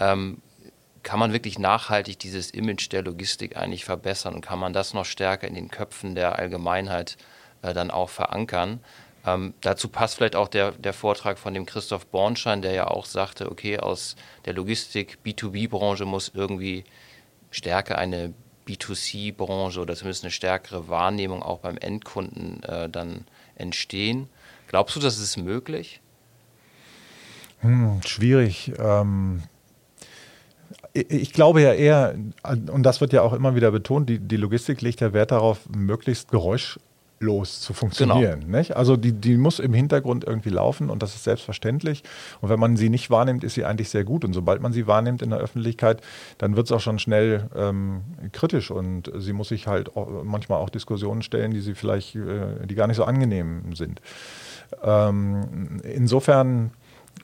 Ähm, 0.00 0.42
kann 1.02 1.20
man 1.20 1.32
wirklich 1.32 1.58
nachhaltig 1.58 2.18
dieses 2.18 2.50
Image 2.50 2.90
der 2.90 3.02
Logistik 3.02 3.56
eigentlich 3.56 3.84
verbessern 3.84 4.34
und 4.34 4.40
kann 4.40 4.58
man 4.58 4.72
das 4.72 4.94
noch 4.94 5.04
stärker 5.04 5.46
in 5.46 5.54
den 5.54 5.70
Köpfen 5.70 6.14
der 6.14 6.38
Allgemeinheit 6.38 7.16
äh, 7.62 7.72
dann 7.72 7.90
auch 7.90 8.10
verankern? 8.10 8.80
Ähm, 9.26 9.54
dazu 9.60 9.88
passt 9.88 10.16
vielleicht 10.16 10.36
auch 10.36 10.48
der, 10.48 10.72
der 10.72 10.92
Vortrag 10.92 11.38
von 11.38 11.54
dem 11.54 11.66
Christoph 11.66 12.06
Bornschein, 12.06 12.62
der 12.62 12.72
ja 12.72 12.86
auch 12.86 13.04
sagte, 13.04 13.50
okay, 13.50 13.78
aus 13.78 14.16
der 14.44 14.54
Logistik 14.54 15.18
B2B-Branche 15.24 16.04
muss 16.04 16.30
irgendwie 16.34 16.84
stärker 17.50 17.98
eine 17.98 18.32
B2C-Branche 18.66 19.80
oder 19.80 19.96
zumindest 19.96 20.24
eine 20.24 20.30
stärkere 20.30 20.88
Wahrnehmung 20.88 21.42
auch 21.42 21.58
beim 21.60 21.78
Endkunden 21.78 22.62
äh, 22.64 22.88
dann 22.88 23.24
entstehen. 23.56 24.28
Glaubst 24.68 24.96
du, 24.96 25.00
das 25.00 25.18
ist 25.18 25.36
möglich? 25.36 26.00
Hm, 27.60 28.00
schwierig. 28.06 28.72
Ähm, 28.78 29.42
ich 30.92 31.32
glaube 31.32 31.62
ja 31.62 31.72
eher, 31.72 32.14
und 32.44 32.82
das 32.82 33.00
wird 33.00 33.12
ja 33.12 33.22
auch 33.22 33.32
immer 33.32 33.54
wieder 33.54 33.70
betont, 33.70 34.08
die, 34.08 34.18
die 34.18 34.36
Logistik 34.36 34.80
legt 34.80 35.00
ja 35.00 35.12
Wert 35.12 35.30
darauf, 35.30 35.68
möglichst 35.68 36.30
geräusch 36.30 36.78
los 37.20 37.60
zu 37.60 37.74
funktionieren. 37.74 38.40
Genau. 38.40 38.58
Nicht? 38.58 38.76
Also 38.76 38.96
die, 38.96 39.12
die 39.12 39.36
muss 39.36 39.58
im 39.58 39.72
Hintergrund 39.72 40.24
irgendwie 40.24 40.50
laufen 40.50 40.90
und 40.90 41.02
das 41.02 41.14
ist 41.14 41.24
selbstverständlich. 41.24 42.02
Und 42.40 42.48
wenn 42.48 42.60
man 42.60 42.76
sie 42.76 42.88
nicht 42.88 43.10
wahrnimmt, 43.10 43.44
ist 43.44 43.54
sie 43.54 43.64
eigentlich 43.64 43.88
sehr 43.88 44.04
gut. 44.04 44.24
Und 44.24 44.32
sobald 44.32 44.62
man 44.62 44.72
sie 44.72 44.86
wahrnimmt 44.86 45.22
in 45.22 45.30
der 45.30 45.38
Öffentlichkeit, 45.38 46.00
dann 46.38 46.56
wird 46.56 46.66
es 46.66 46.72
auch 46.72 46.80
schon 46.80 46.98
schnell 46.98 47.48
ähm, 47.56 48.02
kritisch 48.32 48.70
und 48.70 49.12
sie 49.16 49.32
muss 49.32 49.48
sich 49.48 49.66
halt 49.66 49.96
auch, 49.96 50.24
manchmal 50.24 50.58
auch 50.58 50.70
Diskussionen 50.70 51.22
stellen, 51.22 51.52
die 51.52 51.60
sie 51.60 51.74
vielleicht, 51.74 52.14
äh, 52.14 52.66
die 52.66 52.74
gar 52.74 52.86
nicht 52.86 52.96
so 52.96 53.04
angenehm 53.04 53.74
sind. 53.74 54.00
Ähm, 54.82 55.80
insofern 55.82 56.70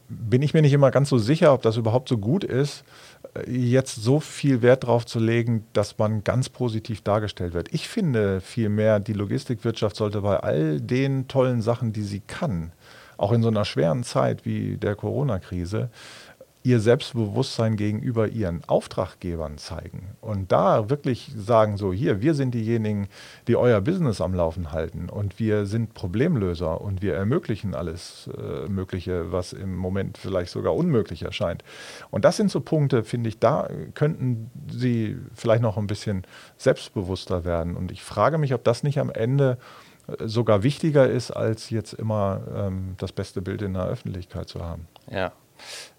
bin 0.09 0.43
ich 0.43 0.55
mir 0.55 0.63
nicht 0.63 0.73
immer 0.73 0.91
ganz 0.91 1.09
so 1.09 1.19
sicher, 1.19 1.53
ob 1.53 1.63
das 1.63 1.77
überhaupt 1.77 2.09
so 2.09 2.19
gut 2.19 2.45
ist 2.45 2.85
jetzt 3.47 3.97
so 3.97 4.21
viel 4.21 4.62
Wert 4.62 4.85
darauf 4.85 5.07
zu 5.07 5.19
legen, 5.19 5.67
dass 5.73 5.99
man 5.99 6.25
ganz 6.25 6.49
positiv 6.49 7.03
dargestellt 7.03 7.55
wird. 7.55 7.73
Ich 7.73 7.88
finde 7.88 8.41
vielmehr, 8.41 9.00
die 9.00 9.12
Logistikwirtschaft 9.12 9.97
sollte 9.97 10.21
bei 10.21 10.38
all 10.38 10.81
den 10.81 11.29
tollen 11.29 11.62
Sachen, 11.62 11.93
die 11.93 12.03
sie 12.03 12.21
kann, 12.21 12.73
auch 13.17 13.33
in 13.33 13.43
so 13.43 13.49
einer 13.49 13.64
schweren 13.64 14.05
Zeit 14.05 14.45
wie 14.45 14.76
der 14.76 14.95
Corona-Krise, 14.95 15.91
ihr 16.64 16.80
Selbstbewusstsein 16.80 17.76
gegenüber 17.76 18.26
ihren 18.28 18.64
Auftraggebern 18.64 19.59
zeigen 19.59 20.16
und 20.23 20.50
da 20.50 20.88
wirklich 20.88 21.30
sagen, 21.37 21.76
so 21.76 21.92
hier, 21.92 22.23
wir 22.23 22.33
sind 22.33 22.54
diejenigen, 22.54 23.09
die 23.47 23.56
euer 23.56 23.83
Business 23.83 24.23
am 24.23 24.33
Laufen 24.33 24.73
halten 24.73 25.11
und 25.11 25.38
wir 25.38 25.66
sind 25.66 25.92
Problemlöser 25.92 26.80
und 26.80 27.02
wir 27.02 27.14
ermöglichen 27.16 27.75
alles 27.75 28.30
äh, 28.38 28.66
Mögliche, 28.66 29.30
was 29.30 29.52
im 29.52 29.76
Moment 29.76 30.16
vielleicht 30.16 30.50
sogar 30.50 30.75
unmöglich 30.75 31.23
erscheint. 31.23 31.62
Und 32.11 32.25
das 32.25 32.38
sind 32.38 32.50
so 32.50 32.62
Punkte, 32.62 33.04
finde 33.04 33.28
ich, 33.28 33.38
da 33.38 33.68
könnten 33.92 34.50
sie 34.73 35.18
vielleicht 35.35 35.62
noch 35.62 35.76
ein 35.76 35.87
bisschen 35.87 36.26
selbstbewusster 36.56 37.44
werden. 37.44 37.76
Und 37.76 37.92
ich 37.92 38.02
frage 38.02 38.38
mich, 38.38 38.54
ob 38.54 38.64
das 38.64 38.83
nicht 38.83 38.99
am 38.99 39.11
Ende 39.11 39.59
äh, 40.06 40.26
sogar 40.26 40.62
wichtiger 40.62 41.06
ist, 41.06 41.30
als 41.30 41.68
jetzt 41.68 41.92
immer 41.92 42.40
ähm, 42.56 42.94
das 42.97 43.12
beste 43.12 43.42
Bild 43.42 43.61
in 43.61 43.75
der 43.75 43.85
Öffentlichkeit 43.85 44.49
zu 44.49 44.64
haben. 44.64 44.88
Ja. 45.11 45.30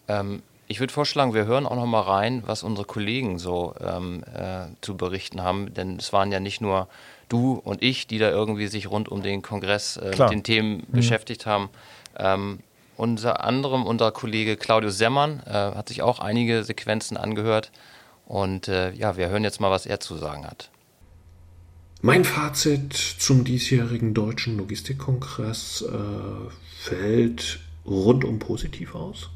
Ähm, 0.07 0.41
ich 0.67 0.79
würde 0.79 0.93
vorschlagen, 0.93 1.33
wir 1.33 1.45
hören 1.45 1.65
auch 1.65 1.75
noch 1.75 1.85
mal 1.85 2.01
rein, 2.01 2.43
was 2.45 2.63
unsere 2.63 2.85
Kollegen 2.85 3.37
so 3.37 3.75
ähm, 3.79 4.23
äh, 4.33 4.65
zu 4.81 4.97
berichten 4.97 5.41
haben, 5.41 5.73
denn 5.73 5.97
es 5.97 6.11
waren 6.11 6.31
ja 6.31 6.39
nicht 6.39 6.61
nur 6.61 6.87
du 7.29 7.53
und 7.53 7.83
ich, 7.83 8.07
die 8.07 8.17
da 8.17 8.29
irgendwie 8.29 8.67
sich 8.67 8.89
rund 8.89 9.09
um 9.09 9.21
den 9.21 9.41
Kongress 9.41 9.97
äh, 9.97 10.09
mit 10.09 10.29
den 10.31 10.43
Themen 10.43 10.77
mhm. 10.77 10.91
beschäftigt 10.91 11.45
haben. 11.45 11.69
Ähm, 12.17 12.59
unter 12.97 13.43
anderem 13.43 13.85
unser 13.85 14.11
Kollege 14.11 14.55
Claudio 14.55 14.89
Semmern 14.89 15.41
äh, 15.45 15.51
hat 15.51 15.89
sich 15.89 16.01
auch 16.01 16.19
einige 16.19 16.63
Sequenzen 16.63 17.17
angehört 17.17 17.71
und 18.25 18.67
äh, 18.67 18.91
ja, 18.93 19.17
wir 19.17 19.29
hören 19.29 19.43
jetzt 19.43 19.59
mal, 19.59 19.71
was 19.71 19.85
er 19.85 19.99
zu 19.99 20.17
sagen 20.17 20.45
hat. 20.45 20.69
Mein 22.01 22.23
Fazit 22.23 22.93
zum 22.93 23.43
diesjährigen 23.43 24.13
Deutschen 24.13 24.57
Logistikkongress 24.57 25.83
äh, 25.83 26.49
fällt 26.77 27.59
rundum 27.85 28.39
positiv 28.39 28.95
aus 28.95 29.29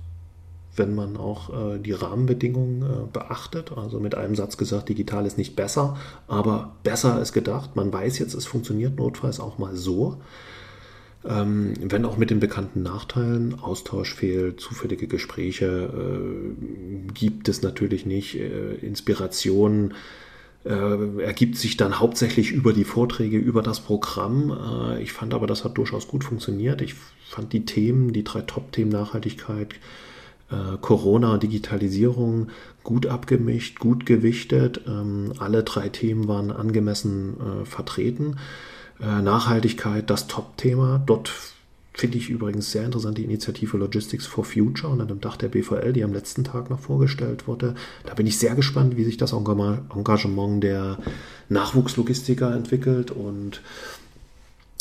wenn 0.80 0.96
man 0.96 1.18
auch 1.18 1.50
äh, 1.76 1.78
die 1.78 1.92
Rahmenbedingungen 1.92 2.82
äh, 2.82 3.06
beachtet. 3.14 3.72
Also 3.78 4.00
mit 4.00 4.16
einem 4.16 4.34
Satz 4.34 4.58
gesagt, 4.58 4.90
digital 4.90 5.28
ist 5.28 5.38
nicht 5.38 5.56
besser, 5.56 5.98
aber 6.28 6.76
besser 6.82 7.14
als 7.14 7.32
gedacht. 7.32 7.76
Man 7.76 7.94
weiß 7.94 8.18
jetzt, 8.18 8.34
es 8.34 8.48
funktioniert 8.48 8.98
notfalls 8.98 9.40
auch 9.40 9.60
mal 9.60 9.76
so. 9.76 10.18
Ähm, 11.24 11.74
wenn 11.82 12.06
auch 12.06 12.18
mit 12.18 12.32
den 12.32 12.40
bekannten 12.40 12.82
Nachteilen, 12.82 13.60
Austausch 13.60 14.16
fehlt, 14.16 14.60
zufällige 14.60 15.08
Gespräche 15.08 15.66
äh, 15.94 17.12
gibt 17.14 17.50
es 17.50 17.62
natürlich 17.62 18.06
nicht, 18.06 18.36
äh, 18.40 18.76
Inspiration 18.76 19.94
äh, 20.66 21.22
ergibt 21.22 21.58
sich 21.58 21.78
dann 21.78 22.00
hauptsächlich 22.00 22.52
über 22.52 22.74
die 22.74 22.84
Vorträge, 22.84 23.38
über 23.38 23.62
das 23.62 23.80
Programm. 23.80 24.52
Äh, 24.52 25.04
ich 25.04 25.14
fand 25.14 25.34
aber, 25.34 25.48
das 25.48 25.64
hat 25.64 25.78
durchaus 25.78 26.08
gut 26.08 26.24
funktioniert. 26.24 26.82
Ich 26.82 26.96
fand 26.96 27.54
die 27.54 27.66
Themen, 27.66 28.14
die 28.14 28.24
drei 28.24 28.42
Top-Themen 28.42 28.92
Nachhaltigkeit, 28.92 29.76
äh, 30.52 30.78
Corona 30.82 31.34
und 31.34 31.44
Digitalisierung 31.44 32.48
gut 32.84 33.08
abgemischt, 33.08 33.80
gut 33.80 34.06
gewichtet. 34.06 34.82
Ähm, 34.88 35.34
alle 35.40 35.64
drei 35.64 35.90
Themen 35.90 36.28
waren 36.28 36.52
angemessen 36.52 37.38
äh, 37.40 37.66
vertreten. 37.66 38.38
Äh, 39.00 39.22
Nachhaltigkeit, 39.22 40.10
das 40.10 40.28
Top-Thema. 40.28 41.02
Dort 41.06 41.32
finde 41.94 42.18
ich 42.18 42.30
übrigens 42.30 42.72
sehr 42.72 42.86
interessant 42.86 43.18
die 43.18 43.24
Initiative 43.24 43.78
Logistics 43.78 44.26
for 44.26 44.46
Future 44.46 44.92
unter 44.92 45.06
dem 45.06 45.20
Dach 45.20 45.36
der 45.36 45.50
BVL, 45.50 45.94
die 45.94 46.04
am 46.04 46.14
letzten 46.14 46.44
Tag 46.44 46.70
noch 46.70 46.80
vorgestellt 46.80 47.48
wurde. 47.48 47.76
Da 48.06 48.14
bin 48.14 48.26
ich 48.26 48.40
sehr 48.40 48.56
gespannt, 48.56 48.96
wie 48.96 49.04
sich 49.04 49.18
das 49.18 49.34
Engagement 49.34 50.64
der 50.64 50.98
Nachwuchslogistiker 51.50 52.56
entwickelt 52.56 53.12
und 53.12 53.62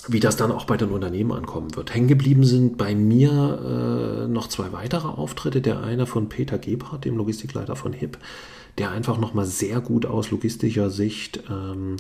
wie 0.06 0.20
das 0.20 0.36
dann 0.36 0.52
auch 0.52 0.64
bei 0.64 0.76
den 0.76 0.90
Unternehmen 0.90 1.32
ankommen 1.32 1.74
wird. 1.74 1.94
Hängen 1.94 2.08
geblieben 2.08 2.44
sind 2.44 2.78
bei 2.78 2.94
mir 2.94 4.24
äh, 4.24 4.28
noch 4.28 4.48
zwei 4.48 4.72
weitere 4.72 5.08
Auftritte. 5.08 5.60
Der 5.60 5.82
eine 5.82 6.06
von 6.06 6.28
Peter 6.28 6.58
Gebhardt, 6.58 7.04
dem 7.04 7.16
Logistikleiter 7.16 7.76
von 7.76 7.92
HIP, 7.92 8.18
der 8.78 8.90
einfach 8.92 9.18
nochmal 9.18 9.46
sehr 9.46 9.80
gut 9.80 10.06
aus 10.06 10.30
logistischer 10.30 10.90
Sicht 10.90 11.42
ähm, 11.50 11.96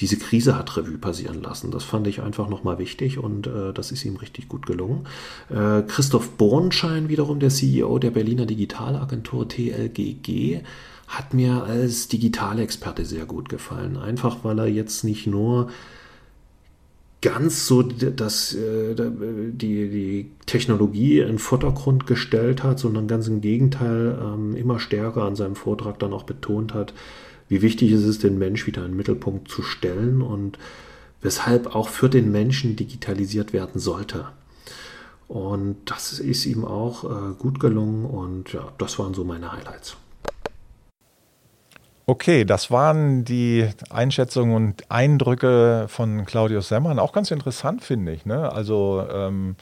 diese 0.00 0.16
Krise 0.16 0.58
hat 0.58 0.76
Revue 0.76 0.98
passieren 0.98 1.42
lassen. 1.42 1.70
Das 1.70 1.84
fand 1.84 2.06
ich 2.06 2.20
einfach 2.20 2.48
nochmal 2.48 2.78
wichtig 2.78 3.18
und 3.18 3.46
äh, 3.46 3.72
das 3.72 3.92
ist 3.92 4.04
ihm 4.04 4.16
richtig 4.16 4.48
gut 4.48 4.66
gelungen. 4.66 5.06
Äh, 5.50 5.82
Christoph 5.82 6.30
Bornschein 6.30 7.08
wiederum, 7.08 7.38
der 7.38 7.50
CEO 7.50 7.98
der 7.98 8.10
Berliner 8.10 8.46
Digitalagentur 8.46 9.48
TLGG, 9.48 10.62
hat 11.06 11.34
mir 11.34 11.62
als 11.62 12.08
Digitalexperte 12.08 13.04
sehr 13.04 13.26
gut 13.26 13.48
gefallen. 13.48 13.96
Einfach 13.96 14.38
weil 14.42 14.58
er 14.58 14.66
jetzt 14.66 15.04
nicht 15.04 15.26
nur 15.26 15.70
ganz 17.24 17.66
so 17.66 17.80
dass 17.80 18.54
äh, 18.54 18.94
die, 18.94 19.88
die 19.88 20.30
Technologie 20.44 21.20
in 21.20 21.28
den 21.28 21.38
Vordergrund 21.38 22.06
gestellt 22.06 22.62
hat, 22.62 22.78
sondern 22.78 23.08
ganz 23.08 23.28
im 23.28 23.40
Gegenteil 23.40 24.18
ähm, 24.22 24.54
immer 24.54 24.78
stärker 24.78 25.22
an 25.22 25.34
seinem 25.34 25.56
Vortrag 25.56 25.98
dann 25.98 26.12
auch 26.12 26.24
betont 26.24 26.74
hat, 26.74 26.92
wie 27.48 27.62
wichtig 27.62 27.92
es 27.92 28.04
ist, 28.04 28.24
den 28.24 28.38
Mensch 28.38 28.66
wieder 28.66 28.82
in 28.84 28.90
den 28.90 28.98
Mittelpunkt 28.98 29.48
zu 29.50 29.62
stellen 29.62 30.20
und 30.20 30.58
weshalb 31.22 31.74
auch 31.74 31.88
für 31.88 32.10
den 32.10 32.30
Menschen 32.30 32.76
digitalisiert 32.76 33.54
werden 33.54 33.80
sollte. 33.80 34.26
Und 35.26 35.76
das 35.86 36.20
ist 36.20 36.44
ihm 36.44 36.66
auch 36.66 37.04
äh, 37.04 37.34
gut 37.38 37.58
gelungen 37.58 38.04
und 38.04 38.52
ja, 38.52 38.70
das 38.76 38.98
waren 38.98 39.14
so 39.14 39.24
meine 39.24 39.50
Highlights. 39.50 39.96
Okay, 42.06 42.44
das 42.44 42.70
waren 42.70 43.24
die 43.24 43.68
Einschätzungen 43.88 44.54
und 44.54 44.90
Eindrücke 44.90 45.86
von 45.88 46.26
Claudius 46.26 46.68
Semmern. 46.68 46.98
Auch 46.98 47.12
ganz 47.12 47.30
interessant, 47.30 47.82
finde 47.82 48.12
ich. 48.12 48.26
Ne? 48.26 48.52
Also 48.52 49.06
ähm, 49.10 49.56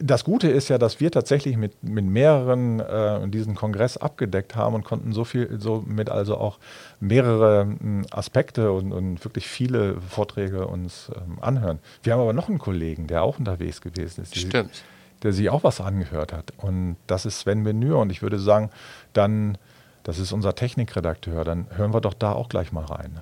das 0.00 0.24
Gute 0.24 0.48
ist 0.48 0.68
ja, 0.68 0.78
dass 0.78 1.00
wir 1.00 1.10
tatsächlich 1.10 1.56
mit, 1.56 1.82
mit 1.82 2.04
mehreren 2.04 2.80
äh, 2.80 3.26
diesen 3.28 3.54
Kongress 3.54 3.96
abgedeckt 3.96 4.54
haben 4.54 4.74
und 4.74 4.84
konnten 4.84 5.12
so 5.12 5.24
viel, 5.24 5.58
somit 5.58 6.10
also 6.10 6.36
auch 6.36 6.58
mehrere 7.00 7.62
äh, 7.62 8.02
Aspekte 8.10 8.72
und, 8.72 8.92
und, 8.92 9.24
wirklich 9.24 9.48
viele 9.48 10.00
Vorträge 10.00 10.66
uns 10.66 11.10
ähm, 11.16 11.38
anhören. 11.40 11.78
Wir 12.02 12.12
haben 12.12 12.20
aber 12.20 12.32
noch 12.32 12.48
einen 12.48 12.58
Kollegen, 12.58 13.06
der 13.06 13.22
auch 13.22 13.38
unterwegs 13.38 13.80
gewesen 13.80 14.22
ist. 14.22 14.36
Stimmt. 14.36 14.84
Der 15.22 15.32
sich 15.32 15.50
auch 15.50 15.64
was 15.64 15.80
angehört 15.80 16.32
hat. 16.32 16.52
Und 16.56 16.96
das 17.06 17.26
ist 17.26 17.40
Sven 17.40 17.64
Benür. 17.64 17.98
Und 17.98 18.10
ich 18.10 18.22
würde 18.22 18.38
sagen, 18.38 18.70
dann 19.12 19.58
das 20.04 20.18
ist 20.18 20.32
unser 20.32 20.54
Technikredakteur. 20.54 21.44
Dann 21.44 21.66
hören 21.76 21.92
wir 21.92 22.00
doch 22.00 22.14
da 22.14 22.32
auch 22.32 22.48
gleich 22.48 22.72
mal 22.72 22.84
rein. 22.84 23.20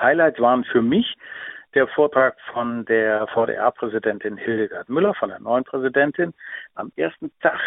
Highlights 0.00 0.40
waren 0.40 0.64
für 0.64 0.82
mich 0.82 1.16
der 1.74 1.88
Vortrag 1.88 2.36
von 2.52 2.84
der 2.84 3.26
VDR-Präsidentin 3.28 4.36
Hildegard 4.36 4.88
Müller, 4.88 5.14
von 5.14 5.28
der 5.28 5.40
neuen 5.40 5.64
Präsidentin, 5.64 6.32
am 6.74 6.92
ersten 6.96 7.32
Tag. 7.40 7.58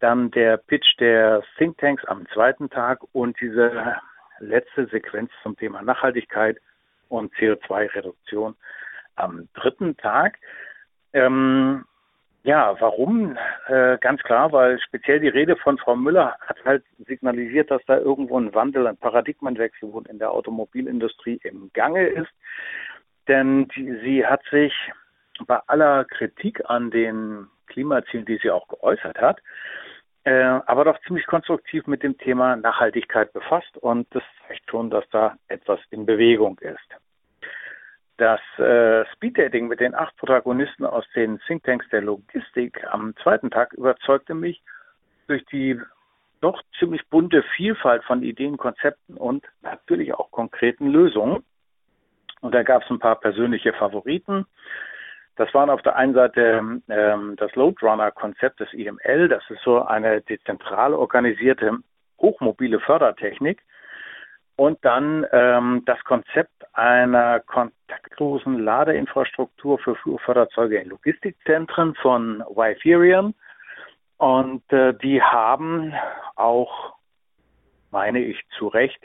Dann 0.00 0.30
der 0.30 0.58
Pitch 0.58 0.96
der 1.00 1.42
Thinktanks 1.56 2.04
am 2.04 2.26
zweiten 2.32 2.70
Tag 2.70 3.00
und 3.12 3.40
diese 3.40 3.96
letzte 4.38 4.86
Sequenz 4.86 5.30
zum 5.42 5.56
Thema 5.56 5.82
Nachhaltigkeit 5.82 6.58
und 7.08 7.34
CO2-Reduktion 7.34 8.54
am 9.16 9.48
dritten 9.54 9.96
Tag. 9.96 10.38
Ähm, 11.12 11.84
ja, 12.44 12.80
warum? 12.80 13.36
Äh, 13.66 13.98
ganz 13.98 14.22
klar, 14.22 14.52
weil 14.52 14.78
speziell 14.80 15.20
die 15.20 15.28
Rede 15.28 15.56
von 15.56 15.76
Frau 15.78 15.96
Müller 15.96 16.36
hat 16.40 16.64
halt 16.64 16.84
signalisiert, 17.06 17.70
dass 17.70 17.82
da 17.86 17.98
irgendwo 17.98 18.38
ein 18.38 18.54
Wandel, 18.54 18.86
ein 18.86 18.96
Paradigmenwechsel 18.96 19.90
in 20.08 20.18
der 20.18 20.30
Automobilindustrie 20.30 21.40
im 21.42 21.70
Gange 21.74 22.06
ist. 22.06 22.30
Denn 23.26 23.68
die, 23.68 23.98
sie 24.02 24.24
hat 24.24 24.42
sich 24.50 24.72
bei 25.46 25.58
aller 25.66 26.04
Kritik 26.04 26.62
an 26.66 26.90
den 26.90 27.48
Klimazielen, 27.66 28.24
die 28.24 28.38
sie 28.42 28.50
auch 28.50 28.66
geäußert 28.68 29.18
hat, 29.18 29.40
äh, 30.24 30.60
aber 30.66 30.84
doch 30.84 30.98
ziemlich 31.06 31.26
konstruktiv 31.26 31.86
mit 31.86 32.02
dem 32.02 32.16
Thema 32.18 32.56
Nachhaltigkeit 32.56 33.32
befasst 33.32 33.76
und 33.78 34.06
das 34.14 34.22
zeigt 34.46 34.70
schon, 34.70 34.90
dass 34.90 35.04
da 35.10 35.36
etwas 35.48 35.80
in 35.90 36.06
Bewegung 36.06 36.58
ist. 36.60 36.88
Das 38.18 38.40
äh, 38.58 39.06
Speeddating 39.12 39.68
mit 39.68 39.78
den 39.78 39.94
acht 39.94 40.16
Protagonisten 40.16 40.84
aus 40.84 41.04
den 41.14 41.38
Thinktanks 41.46 41.88
der 41.90 42.02
Logistik 42.02 42.84
am 42.90 43.14
zweiten 43.22 43.48
Tag 43.48 43.72
überzeugte 43.74 44.34
mich 44.34 44.60
durch 45.28 45.44
die 45.46 45.80
doch 46.40 46.60
ziemlich 46.78 47.06
bunte 47.08 47.44
Vielfalt 47.56 48.02
von 48.04 48.22
Ideen, 48.24 48.56
Konzepten 48.56 49.16
und 49.16 49.44
natürlich 49.62 50.14
auch 50.14 50.32
konkreten 50.32 50.88
Lösungen. 50.88 51.44
Und 52.40 52.54
da 52.54 52.64
gab 52.64 52.82
es 52.82 52.90
ein 52.90 52.98
paar 52.98 53.20
persönliche 53.20 53.72
Favoriten. 53.72 54.46
Das 55.36 55.52
waren 55.54 55.70
auf 55.70 55.82
der 55.82 55.94
einen 55.94 56.14
Seite 56.14 56.80
ähm, 56.88 57.34
das 57.36 57.54
Loadrunner-Konzept 57.54 58.58
des 58.58 58.72
IML. 58.72 59.28
Das 59.28 59.48
ist 59.48 59.62
so 59.62 59.82
eine 59.84 60.22
dezentral 60.22 60.92
organisierte 60.92 61.78
hochmobile 62.20 62.80
Fördertechnik, 62.80 63.62
und 64.58 64.84
dann 64.84 65.24
ähm, 65.30 65.82
das 65.86 66.02
Konzept 66.02 66.50
einer 66.72 67.38
kontaktlosen 67.38 68.58
Ladeinfrastruktur 68.58 69.78
für 69.78 69.94
Flugförderzeuge 69.94 70.80
in 70.80 70.88
Logistikzentren 70.88 71.94
von 71.94 72.40
Wiferion. 72.40 73.34
Und 74.16 74.64
äh, 74.72 74.94
die 74.94 75.22
haben 75.22 75.94
auch, 76.34 76.94
meine 77.92 78.18
ich 78.18 78.42
zu 78.58 78.66
Recht, 78.66 78.98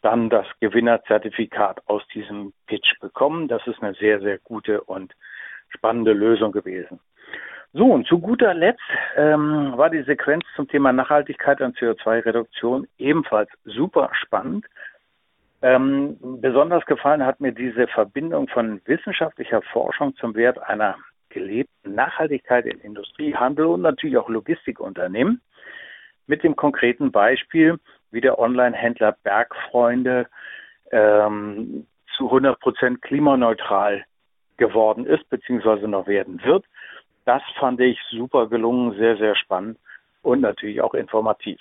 dann 0.00 0.30
das 0.30 0.46
Gewinnerzertifikat 0.58 1.82
aus 1.86 2.02
diesem 2.14 2.54
Pitch 2.66 2.98
bekommen. 2.98 3.46
Das 3.46 3.66
ist 3.66 3.82
eine 3.82 3.92
sehr, 3.92 4.20
sehr 4.20 4.38
gute 4.38 4.80
und 4.80 5.12
spannende 5.68 6.14
Lösung 6.14 6.50
gewesen. 6.50 6.98
So, 7.74 7.84
und 7.84 8.06
zu 8.06 8.18
guter 8.18 8.54
Letzt 8.54 8.80
ähm, 9.16 9.74
war 9.76 9.90
die 9.90 10.02
Sequenz 10.02 10.44
zum 10.56 10.68
Thema 10.68 10.92
Nachhaltigkeit 10.92 11.60
und 11.60 11.76
CO2-Reduktion 11.76 12.86
ebenfalls 12.96 13.50
super 13.64 14.10
spannend. 14.14 14.64
Ähm, 15.60 16.16
besonders 16.40 16.86
gefallen 16.86 17.26
hat 17.26 17.40
mir 17.40 17.52
diese 17.52 17.86
Verbindung 17.88 18.48
von 18.48 18.80
wissenschaftlicher 18.86 19.60
Forschung 19.60 20.16
zum 20.16 20.34
Wert 20.34 20.58
einer 20.62 20.96
gelebten 21.28 21.94
Nachhaltigkeit 21.94 22.64
in 22.64 22.78
Industrie, 22.80 23.34
Handel 23.34 23.66
und 23.66 23.82
natürlich 23.82 24.16
auch 24.16 24.30
Logistikunternehmen. 24.30 25.42
Mit 26.26 26.42
dem 26.44 26.56
konkreten 26.56 27.12
Beispiel, 27.12 27.78
wie 28.10 28.20
der 28.20 28.38
Online-Händler 28.38 29.16
Bergfreunde 29.22 30.26
ähm, 30.90 31.86
zu 32.16 32.26
100 32.26 32.58
Prozent 32.60 33.02
klimaneutral 33.02 34.04
geworden 34.56 35.06
ist, 35.06 35.28
beziehungsweise 35.28 35.86
noch 35.86 36.06
werden 36.06 36.42
wird. 36.44 36.64
Das 37.28 37.42
fand 37.60 37.78
ich 37.80 37.98
super 38.10 38.46
gelungen, 38.46 38.96
sehr, 38.98 39.18
sehr 39.18 39.36
spannend 39.36 39.76
und 40.22 40.40
natürlich 40.40 40.80
auch 40.80 40.94
informativ. 40.94 41.60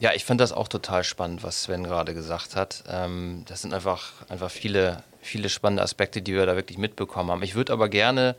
Ja, 0.00 0.10
ich 0.14 0.26
fand 0.26 0.38
das 0.38 0.52
auch 0.52 0.68
total 0.68 1.02
spannend, 1.02 1.42
was 1.42 1.62
Sven 1.62 1.82
gerade 1.82 2.12
gesagt 2.12 2.56
hat. 2.56 2.84
Ähm, 2.86 3.46
das 3.48 3.62
sind 3.62 3.72
einfach, 3.72 4.28
einfach 4.28 4.50
viele, 4.50 5.02
viele 5.20 5.48
spannende 5.48 5.82
Aspekte, 5.82 6.20
die 6.20 6.34
wir 6.34 6.44
da 6.44 6.56
wirklich 6.56 6.76
mitbekommen 6.76 7.30
haben. 7.30 7.42
Ich 7.42 7.54
würde 7.54 7.72
aber 7.72 7.88
gerne 7.88 8.36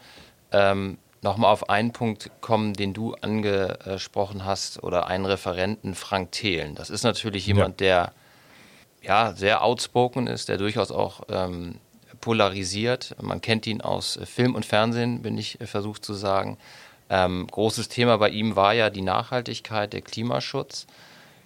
ähm, 0.52 1.00
nochmal 1.24 1.52
auf 1.52 1.72
einen 1.72 1.92
Punkt 1.92 2.30
kommen, 2.40 2.74
den 2.74 2.94
du 2.94 3.16
angesprochen 3.16 4.46
hast, 4.46 4.84
oder 4.84 5.08
einen 5.08 5.26
Referenten, 5.26 5.96
Frank 5.96 6.34
Thelen. 6.34 6.76
Das 6.76 6.92
ist 6.92 7.04
natürlich 7.04 7.48
jemand, 7.48 7.82
ja. 7.82 7.88
der 7.88 8.14
ja, 9.02 9.32
sehr 9.32 9.64
outspoken 9.64 10.28
ist, 10.28 10.50
der 10.50 10.58
durchaus 10.58 10.92
auch 10.92 11.22
ähm, 11.30 11.80
polarisiert. 12.22 13.16
Man 13.22 13.42
kennt 13.42 13.68
ihn 13.68 13.82
aus 13.82 14.20
Film 14.26 14.56
und 14.56 14.66
Fernsehen, 14.66 15.22
bin 15.22 15.38
ich 15.38 15.58
versucht 15.62 16.04
zu 16.04 16.14
sagen. 16.14 16.58
Ähm, 17.10 17.48
großes 17.50 17.88
Thema 17.90 18.18
bei 18.18 18.30
ihm 18.30 18.56
war 18.56 18.74
ja 18.74 18.90
die 18.90 19.02
Nachhaltigkeit, 19.02 19.94
der 19.94 20.02
Klimaschutz 20.02 20.88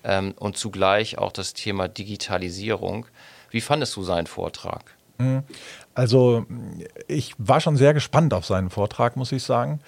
ähm, 0.03 0.33
und 0.37 0.57
zugleich 0.57 1.17
auch 1.17 1.31
das 1.31 1.53
Thema 1.53 1.87
Digitalisierung. 1.87 3.05
Wie 3.51 3.61
fandest 3.61 3.95
du 3.95 4.03
seinen 4.03 4.27
Vortrag? 4.27 4.95
Mhm. 5.17 5.43
Also 5.93 6.45
ich 7.07 7.35
war 7.37 7.59
schon 7.59 7.77
sehr 7.77 7.93
gespannt 7.93 8.33
auf 8.33 8.45
seinen 8.45 8.69
Vortrag, 8.69 9.17
muss 9.17 9.31
ich 9.31 9.43
sagen. 9.43 9.81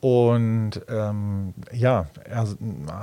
Und 0.00 0.82
ähm, 0.90 1.54
ja, 1.72 2.08
er 2.24 2.46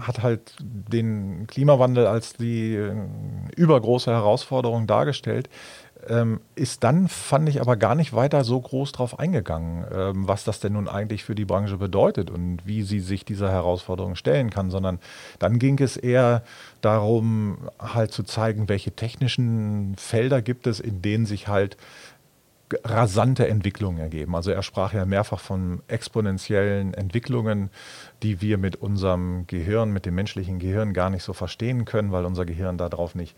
hat 0.06 0.22
halt 0.22 0.56
den 0.60 1.48
Klimawandel 1.48 2.06
als 2.06 2.34
die 2.34 2.76
äh, 2.76 2.94
übergroße 3.56 4.12
Herausforderung 4.12 4.86
dargestellt. 4.86 5.50
Ähm, 6.08 6.42
ist 6.56 6.84
dann, 6.84 7.08
fand 7.08 7.48
ich, 7.50 7.62
aber 7.62 7.76
gar 7.76 7.96
nicht 7.96 8.14
weiter 8.14 8.44
so 8.44 8.60
groß 8.60 8.92
drauf 8.92 9.20
eingegangen, 9.20 9.86
ähm, 9.94 10.28
was 10.28 10.44
das 10.44 10.60
denn 10.60 10.74
nun 10.74 10.88
eigentlich 10.88 11.24
für 11.24 11.36
die 11.36 11.46
Branche 11.46 11.78
bedeutet 11.78 12.30
und 12.32 12.66
wie 12.66 12.82
sie 12.82 13.00
sich 13.00 13.24
dieser 13.24 13.52
Herausforderung 13.52 14.16
stellen 14.16 14.50
kann, 14.50 14.72
sondern 14.72 15.00
dann 15.38 15.60
ging 15.60 15.80
es 15.80 15.98
eher 15.98 16.44
darum, 16.82 17.70
halt 17.80 18.12
zu 18.12 18.24
zeigen, 18.24 18.68
welche 18.68 18.92
technischen 18.92 19.96
Felder 19.98 20.42
gibt 20.42 20.66
es, 20.66 20.80
in 20.80 21.02
denen 21.02 21.26
sich 21.26 21.48
halt 21.48 21.78
rasante 22.84 23.48
Entwicklungen 23.48 24.00
ergeben. 24.00 24.36
Also 24.36 24.52
er 24.52 24.64
sprach 24.64 24.94
ja 24.94 25.06
mehrfach 25.06 25.40
von 25.40 25.82
exponentiellen 25.88 26.94
Entwicklungen, 26.94 27.70
die 28.24 28.42
wir 28.42 28.58
mit 28.58 28.76
unserem 28.78 29.46
Gehirn, 29.48 29.92
mit 29.92 30.06
dem 30.06 30.16
menschlichen 30.16 30.60
Gehirn 30.60 30.94
gar 30.94 31.10
nicht 31.10 31.24
so 31.24 31.34
verstehen 31.34 31.86
können, 31.86 32.12
weil 32.12 32.26
unser 32.26 32.46
Gehirn 32.46 32.78
darauf 32.78 33.16
nicht 33.16 33.36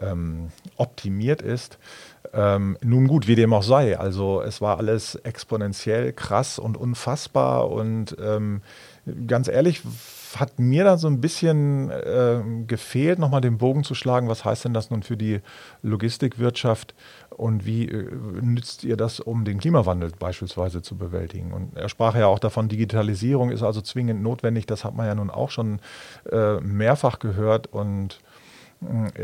ähm, 0.00 0.48
optimiert 0.76 1.42
ist. 1.42 1.78
Ähm, 2.32 2.76
nun 2.82 3.06
gut, 3.06 3.28
wie 3.28 3.36
dem 3.36 3.52
auch 3.52 3.62
sei. 3.62 3.98
Also 3.98 4.42
es 4.42 4.60
war 4.60 4.78
alles 4.78 5.14
exponentiell 5.16 6.12
krass 6.12 6.58
und 6.58 6.76
unfassbar 6.76 7.70
und 7.70 8.16
ähm, 8.20 8.62
ganz 9.26 9.48
ehrlich 9.48 9.82
hat 10.36 10.58
mir 10.58 10.84
da 10.84 10.96
so 10.96 11.06
ein 11.06 11.20
bisschen 11.20 11.90
äh, 11.90 12.40
gefehlt, 12.66 13.18
nochmal 13.18 13.40
den 13.40 13.58
Bogen 13.58 13.84
zu 13.84 13.94
schlagen. 13.94 14.28
Was 14.28 14.44
heißt 14.44 14.64
denn 14.64 14.74
das 14.74 14.90
nun 14.90 15.02
für 15.02 15.16
die 15.16 15.40
Logistikwirtschaft? 15.82 16.94
Und 17.30 17.66
wie 17.66 17.86
äh, 17.88 18.08
nützt 18.40 18.84
ihr 18.84 18.96
das, 18.96 19.20
um 19.20 19.44
den 19.44 19.58
Klimawandel 19.58 20.12
beispielsweise 20.18 20.82
zu 20.82 20.96
bewältigen? 20.96 21.52
Und 21.52 21.76
er 21.76 21.88
sprach 21.88 22.14
ja 22.16 22.26
auch 22.26 22.38
davon, 22.38 22.68
Digitalisierung 22.68 23.50
ist 23.50 23.62
also 23.62 23.80
zwingend 23.80 24.22
notwendig. 24.22 24.66
Das 24.66 24.84
hat 24.84 24.94
man 24.94 25.06
ja 25.06 25.14
nun 25.14 25.30
auch 25.30 25.50
schon 25.50 25.80
äh, 26.30 26.60
mehrfach 26.60 27.18
gehört. 27.18 27.66
Und 27.68 28.20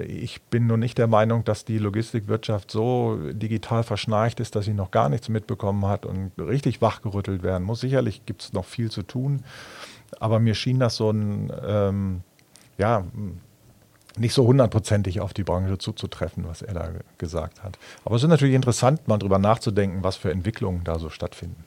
ich 0.07 0.43
bin 0.43 0.67
nun 0.67 0.81
nicht 0.81 0.99
der 0.99 1.07
Meinung, 1.07 1.45
dass 1.45 1.65
die 1.65 1.79
Logistikwirtschaft 1.79 2.71
so 2.71 3.19
digital 3.33 3.83
verschnarcht 3.83 4.41
ist, 4.41 4.57
dass 4.57 4.65
sie 4.65 4.75
noch 4.75 4.91
gar 4.91 5.09
nichts 5.09 5.29
mitbekommen 5.29 5.87
hat 5.87 6.07
und 6.07 6.33
richtig 6.39 6.81
wachgerüttelt 6.81 7.43
werden 7.43 7.65
muss. 7.65 7.81
Sicherlich 7.81 8.25
gibt 8.25 8.43
es 8.43 8.53
noch 8.53 8.65
viel 8.65 8.91
zu 8.91 9.03
tun. 9.03 9.43
Aber 10.19 10.41
mir 10.41 10.55
schien 10.55 10.81
das 10.81 10.97
so 10.97 11.11
ein, 11.11 11.53
ähm, 11.67 12.23
ja, 12.79 13.05
nicht 14.19 14.35
so 14.35 14.47
hundertprozentig 14.47 15.21
auf 15.21 15.33
die 15.33 15.45
Branche 15.45 15.79
zuzutreffen, 15.79 16.47
was 16.47 16.63
er 16.63 16.75
da 16.75 16.91
gesagt 17.19 17.63
hat. 17.63 17.79
Aber 18.05 18.17
es 18.17 18.23
ist 18.23 18.29
natürlich 18.29 18.55
interessant, 18.55 19.07
mal 19.09 19.19
drüber 19.19 19.39
nachzudenken, 19.39 20.03
was 20.03 20.17
für 20.17 20.33
Entwicklungen 20.33 20.83
da 20.85 20.99
so 20.99 21.11
stattfinden. 21.11 21.65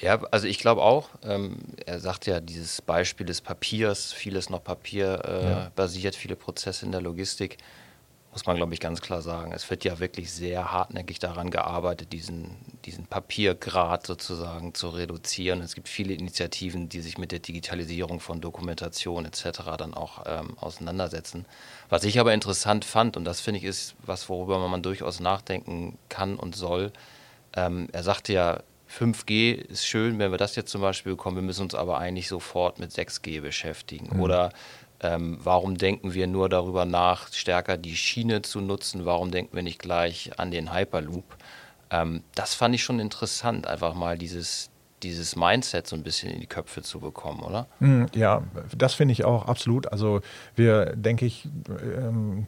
Ja, 0.00 0.20
also 0.30 0.46
ich 0.46 0.58
glaube 0.58 0.82
auch, 0.82 1.08
ähm, 1.22 1.58
er 1.84 2.00
sagt 2.00 2.26
ja, 2.26 2.40
dieses 2.40 2.80
Beispiel 2.80 3.26
des 3.26 3.40
Papiers, 3.40 4.12
vieles 4.12 4.48
noch 4.48 4.64
papierbasiert, 4.64 6.14
äh, 6.14 6.16
ja. 6.16 6.20
viele 6.20 6.36
Prozesse 6.36 6.86
in 6.86 6.92
der 6.92 7.02
Logistik 7.02 7.58
muss 8.32 8.46
man, 8.46 8.56
glaube 8.56 8.74
ich, 8.74 8.80
ganz 8.80 9.00
klar 9.00 9.22
sagen. 9.22 9.52
Es 9.52 9.68
wird 9.70 9.84
ja 9.84 9.98
wirklich 9.98 10.30
sehr 10.30 10.70
hartnäckig 10.70 11.18
daran 11.18 11.50
gearbeitet, 11.50 12.12
diesen, 12.12 12.56
diesen 12.84 13.06
Papiergrad 13.06 14.06
sozusagen 14.06 14.72
zu 14.72 14.90
reduzieren. 14.90 15.60
Es 15.60 15.74
gibt 15.74 15.88
viele 15.88 16.14
Initiativen, 16.14 16.88
die 16.88 17.00
sich 17.00 17.18
mit 17.18 17.32
der 17.32 17.40
Digitalisierung 17.40 18.20
von 18.20 18.40
Dokumentation 18.40 19.24
etc. 19.24 19.62
dann 19.76 19.94
auch 19.94 20.22
ähm, 20.26 20.56
auseinandersetzen. 20.60 21.44
Was 21.88 22.04
ich 22.04 22.20
aber 22.20 22.32
interessant 22.32 22.84
fand, 22.84 23.16
und 23.16 23.24
das 23.24 23.40
finde 23.40 23.58
ich 23.58 23.64
ist 23.64 23.96
was, 24.04 24.28
worüber 24.28 24.58
man 24.68 24.82
durchaus 24.82 25.18
nachdenken 25.18 25.98
kann 26.08 26.36
und 26.36 26.54
soll, 26.54 26.92
ähm, 27.56 27.88
er 27.90 28.04
sagte 28.04 28.32
ja, 28.32 28.62
5G 28.90 29.52
ist 29.54 29.86
schön, 29.86 30.18
wenn 30.18 30.30
wir 30.30 30.38
das 30.38 30.56
jetzt 30.56 30.70
zum 30.70 30.80
Beispiel 30.80 31.12
bekommen, 31.12 31.36
wir 31.36 31.42
müssen 31.42 31.62
uns 31.62 31.74
aber 31.74 31.98
eigentlich 31.98 32.28
sofort 32.28 32.78
mit 32.78 32.90
6G 32.90 33.40
beschäftigen. 33.40 34.16
Mhm. 34.16 34.20
Oder 34.20 34.50
ähm, 35.00 35.38
warum 35.42 35.78
denken 35.78 36.12
wir 36.14 36.26
nur 36.26 36.48
darüber 36.48 36.84
nach, 36.84 37.32
stärker 37.32 37.76
die 37.76 37.96
Schiene 37.96 38.42
zu 38.42 38.60
nutzen? 38.60 39.04
Warum 39.06 39.30
denken 39.30 39.56
wir 39.56 39.62
nicht 39.62 39.78
gleich 39.78 40.38
an 40.38 40.50
den 40.50 40.74
Hyperloop? 40.74 41.24
Ähm, 41.90 42.22
das 42.34 42.54
fand 42.54 42.74
ich 42.74 42.82
schon 42.82 43.00
interessant, 43.00 43.66
einfach 43.66 43.94
mal 43.94 44.18
dieses, 44.18 44.70
dieses 45.02 45.36
Mindset 45.36 45.86
so 45.86 45.96
ein 45.96 46.02
bisschen 46.02 46.30
in 46.30 46.40
die 46.40 46.46
Köpfe 46.46 46.82
zu 46.82 47.00
bekommen, 47.00 47.40
oder? 47.40 47.66
Hm, 47.78 48.06
ja, 48.14 48.42
das 48.76 48.94
finde 48.94 49.12
ich 49.12 49.24
auch 49.24 49.46
absolut. 49.46 49.90
Also 49.92 50.20
wir, 50.54 50.96
denke 50.96 51.26
ich, 51.26 51.48
ähm, 51.96 52.46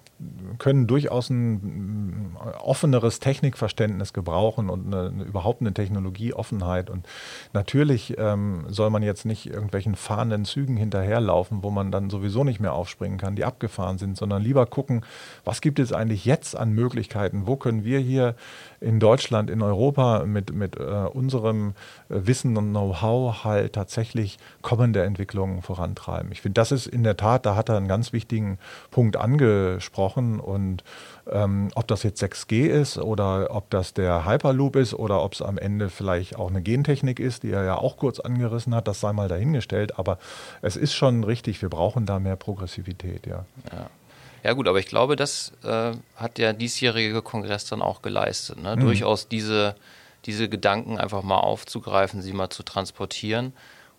können 0.58 0.86
durchaus 0.86 1.30
ein 1.30 2.36
offeneres 2.60 3.20
Technikverständnis 3.20 4.12
gebrauchen 4.12 4.68
und 4.68 4.94
eine, 4.94 5.24
überhaupt 5.24 5.60
eine 5.60 5.72
Technologieoffenheit. 5.72 6.90
Und 6.90 7.06
natürlich 7.52 8.18
ähm, 8.18 8.66
soll 8.68 8.90
man 8.90 9.02
jetzt 9.02 9.24
nicht 9.24 9.46
irgendwelchen 9.46 9.94
fahrenden 9.94 10.44
Zügen 10.44 10.76
hinterherlaufen, 10.76 11.62
wo 11.62 11.70
man 11.70 11.90
dann 11.90 12.10
sowieso 12.10 12.44
nicht 12.44 12.60
mehr 12.60 12.74
aufspringen 12.74 13.18
kann, 13.18 13.36
die 13.36 13.44
abgefahren 13.44 13.98
sind, 13.98 14.16
sondern 14.16 14.42
lieber 14.42 14.66
gucken, 14.66 15.04
was 15.44 15.60
gibt 15.60 15.78
es 15.78 15.92
eigentlich 15.92 16.24
jetzt 16.24 16.56
an 16.56 16.72
Möglichkeiten? 16.72 17.46
Wo 17.46 17.56
können 17.56 17.84
wir 17.84 17.98
hier 17.98 18.34
in 18.80 19.00
Deutschland, 19.00 19.48
in 19.48 19.62
Europa 19.62 20.24
mit, 20.24 20.52
mit 20.52 20.76
äh, 20.76 20.82
unserem 20.82 21.74
äh, 22.08 22.26
Wissen 22.42 22.56
und 22.56 22.70
Know-how 22.70 23.44
halt 23.44 23.74
tatsächlich 23.74 24.36
kommende 24.62 25.02
Entwicklungen 25.02 25.62
vorantreiben. 25.62 26.32
Ich 26.32 26.40
finde, 26.40 26.54
das 26.54 26.72
ist 26.72 26.86
in 26.86 27.04
der 27.04 27.16
Tat, 27.16 27.46
da 27.46 27.54
hat 27.54 27.68
er 27.68 27.76
einen 27.76 27.88
ganz 27.88 28.12
wichtigen 28.12 28.58
Punkt 28.90 29.16
angesprochen 29.16 30.40
und 30.40 30.82
ähm, 31.30 31.68
ob 31.76 31.86
das 31.86 32.02
jetzt 32.02 32.22
6G 32.22 32.66
ist 32.66 32.98
oder 32.98 33.48
ob 33.50 33.70
das 33.70 33.94
der 33.94 34.26
Hyperloop 34.26 34.76
ist 34.76 34.94
oder 34.94 35.22
ob 35.22 35.34
es 35.34 35.42
am 35.42 35.56
Ende 35.56 35.88
vielleicht 35.88 36.36
auch 36.36 36.50
eine 36.50 36.62
Gentechnik 36.62 37.20
ist, 37.20 37.44
die 37.44 37.52
er 37.52 37.64
ja 37.64 37.76
auch 37.76 37.96
kurz 37.96 38.18
angerissen 38.18 38.74
hat, 38.74 38.88
das 38.88 39.00
sei 39.00 39.12
mal 39.12 39.28
dahingestellt. 39.28 39.98
Aber 39.98 40.18
es 40.62 40.76
ist 40.76 40.94
schon 40.94 41.22
richtig, 41.22 41.62
wir 41.62 41.68
brauchen 41.68 42.06
da 42.06 42.18
mehr 42.18 42.36
Progressivität, 42.36 43.26
ja. 43.26 43.44
ja. 43.72 43.88
Ja 44.44 44.54
gut, 44.54 44.66
aber 44.66 44.80
ich 44.80 44.86
glaube, 44.86 45.14
das 45.14 45.52
äh, 45.62 45.92
hat 46.16 46.38
der 46.38 46.52
diesjährige 46.52 47.22
Kongress 47.22 47.66
dann 47.66 47.80
auch 47.80 48.02
geleistet. 48.02 48.60
Ne? 48.60 48.74
Mhm. 48.74 48.80
Durchaus 48.80 49.28
diese, 49.28 49.76
diese 50.24 50.48
Gedanken 50.48 50.98
einfach 50.98 51.22
mal 51.22 51.38
aufzugreifen, 51.38 52.22
sie 52.22 52.32
mal 52.32 52.50
zu 52.50 52.62
transportieren. 52.62 53.52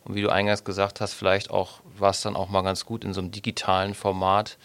Und 0.05 0.15
wie 0.15 0.21
du 0.21 0.29
eingangs 0.29 0.63
gesagt 0.63 1.01
hast, 1.01 1.13
vielleicht 1.13 1.49
auch 1.49 1.81
war 1.97 2.11
es 2.11 2.21
dann 2.21 2.35
auch 2.35 2.49
mal 2.49 2.61
ganz 2.61 2.85
gut 2.85 3.05
in 3.05 3.13
so 3.13 3.21
einem 3.21 3.31
digitalen 3.31 3.93
Format. 3.93 4.57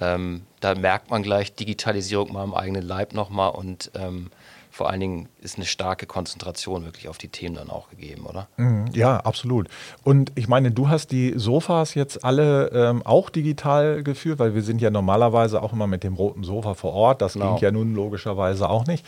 Ähm, 0.00 0.46
da 0.60 0.74
merkt 0.74 1.10
man 1.10 1.22
gleich 1.22 1.54
Digitalisierung 1.54 2.32
mal 2.32 2.44
im 2.44 2.54
eigenen 2.54 2.82
Leib 2.82 3.14
nochmal 3.14 3.50
und 3.50 3.90
ähm, 3.94 4.30
vor 4.72 4.88
allen 4.88 5.00
Dingen 5.00 5.28
ist 5.38 5.58
eine 5.58 5.66
starke 5.66 6.06
Konzentration 6.06 6.86
wirklich 6.86 7.06
auf 7.06 7.18
die 7.18 7.28
Themen 7.28 7.56
dann 7.56 7.68
auch 7.68 7.90
gegeben, 7.90 8.24
oder? 8.24 8.48
Mhm, 8.56 8.86
ja, 8.94 9.18
absolut. 9.18 9.68
Und 10.02 10.32
ich 10.34 10.48
meine, 10.48 10.70
du 10.70 10.88
hast 10.88 11.12
die 11.12 11.34
Sofas 11.36 11.94
jetzt 11.94 12.24
alle 12.24 12.68
ähm, 12.68 13.04
auch 13.04 13.28
digital 13.28 14.02
geführt, 14.02 14.38
weil 14.38 14.54
wir 14.54 14.62
sind 14.62 14.80
ja 14.80 14.88
normalerweise 14.88 15.62
auch 15.62 15.74
immer 15.74 15.86
mit 15.86 16.04
dem 16.04 16.14
roten 16.14 16.42
Sofa 16.42 16.72
vor 16.72 16.94
Ort. 16.94 17.20
Das 17.20 17.34
genau. 17.34 17.56
ging 17.56 17.64
ja 17.64 17.70
nun 17.70 17.94
logischerweise 17.94 18.70
auch 18.70 18.86
nicht. 18.86 19.04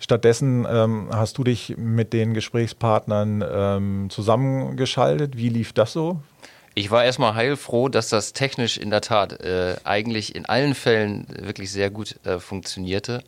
Stattdessen 0.00 0.66
ähm, 0.68 1.08
hast 1.12 1.38
du 1.38 1.44
dich 1.44 1.76
mit 1.78 2.12
den 2.12 2.34
Gesprächspartnern 2.34 3.44
ähm, 3.48 4.10
zusammengeschaltet. 4.10 5.36
Wie 5.36 5.48
lief 5.48 5.72
das 5.72 5.92
so? 5.92 6.18
Ich 6.74 6.90
war 6.90 7.04
erstmal 7.04 7.36
heilfroh, 7.36 7.88
dass 7.88 8.08
das 8.08 8.32
technisch 8.32 8.78
in 8.78 8.90
der 8.90 9.00
Tat 9.00 9.40
äh, 9.44 9.76
eigentlich 9.84 10.34
in 10.34 10.44
allen 10.44 10.74
Fällen 10.74 11.28
wirklich 11.38 11.70
sehr 11.70 11.90
gut 11.90 12.16
äh, 12.24 12.40
funktionierte. 12.40 13.22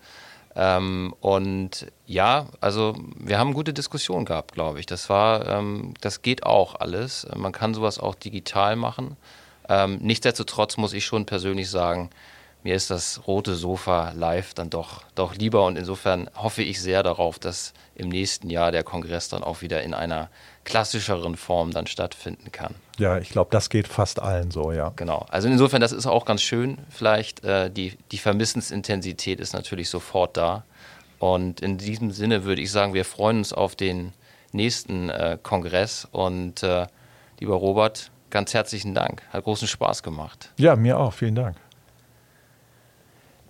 Ähm, 0.56 1.14
und 1.20 1.86
ja, 2.06 2.46
also 2.60 2.96
wir 3.18 3.38
haben 3.38 3.52
gute 3.52 3.74
Diskussionen 3.74 4.24
gehabt, 4.24 4.54
glaube 4.54 4.80
ich. 4.80 4.86
Das 4.86 5.10
war, 5.10 5.46
ähm, 5.46 5.92
das 6.00 6.22
geht 6.22 6.44
auch 6.44 6.80
alles. 6.80 7.26
Man 7.36 7.52
kann 7.52 7.74
sowas 7.74 7.98
auch 7.98 8.14
digital 8.14 8.74
machen. 8.74 9.16
Ähm, 9.68 9.98
nichtsdestotrotz 10.00 10.78
muss 10.78 10.94
ich 10.94 11.04
schon 11.04 11.26
persönlich 11.26 11.68
sagen, 11.68 12.10
mir 12.62 12.74
ist 12.74 12.90
das 12.90 13.26
rote 13.26 13.54
Sofa 13.54 14.12
live 14.16 14.54
dann 14.54 14.70
doch, 14.70 15.04
doch 15.14 15.34
lieber 15.34 15.66
und 15.66 15.76
insofern 15.76 16.28
hoffe 16.34 16.62
ich 16.62 16.80
sehr 16.80 17.02
darauf, 17.02 17.38
dass 17.38 17.74
im 17.94 18.08
nächsten 18.08 18.50
Jahr 18.50 18.72
der 18.72 18.82
Kongress 18.82 19.28
dann 19.28 19.44
auch 19.44 19.60
wieder 19.60 19.82
in 19.82 19.94
einer 19.94 20.30
klassischeren 20.64 21.36
Form 21.36 21.70
dann 21.70 21.86
stattfinden 21.86 22.50
kann. 22.50 22.74
Ja, 22.98 23.18
ich 23.18 23.28
glaube, 23.28 23.50
das 23.50 23.68
geht 23.68 23.88
fast 23.88 24.20
allen 24.20 24.50
so, 24.50 24.72
ja. 24.72 24.92
Genau. 24.96 25.26
Also 25.28 25.48
insofern, 25.48 25.80
das 25.80 25.92
ist 25.92 26.06
auch 26.06 26.24
ganz 26.24 26.42
schön. 26.42 26.78
Vielleicht 26.88 27.44
äh, 27.44 27.70
die, 27.70 27.98
die 28.10 28.18
Vermissensintensität 28.18 29.38
ist 29.38 29.52
natürlich 29.52 29.90
sofort 29.90 30.36
da. 30.36 30.64
Und 31.18 31.60
in 31.60 31.78
diesem 31.78 32.10
Sinne 32.10 32.44
würde 32.44 32.62
ich 32.62 32.70
sagen, 32.70 32.94
wir 32.94 33.04
freuen 33.04 33.38
uns 33.38 33.52
auf 33.52 33.76
den 33.76 34.12
nächsten 34.52 35.10
äh, 35.10 35.38
Kongress. 35.42 36.08
Und 36.10 36.62
äh, 36.62 36.86
lieber 37.38 37.56
Robert, 37.56 38.10
ganz 38.30 38.54
herzlichen 38.54 38.94
Dank. 38.94 39.22
Hat 39.30 39.44
großen 39.44 39.68
Spaß 39.68 40.02
gemacht. 40.02 40.52
Ja, 40.56 40.74
mir 40.76 40.98
auch. 40.98 41.12
Vielen 41.12 41.34
Dank. 41.34 41.56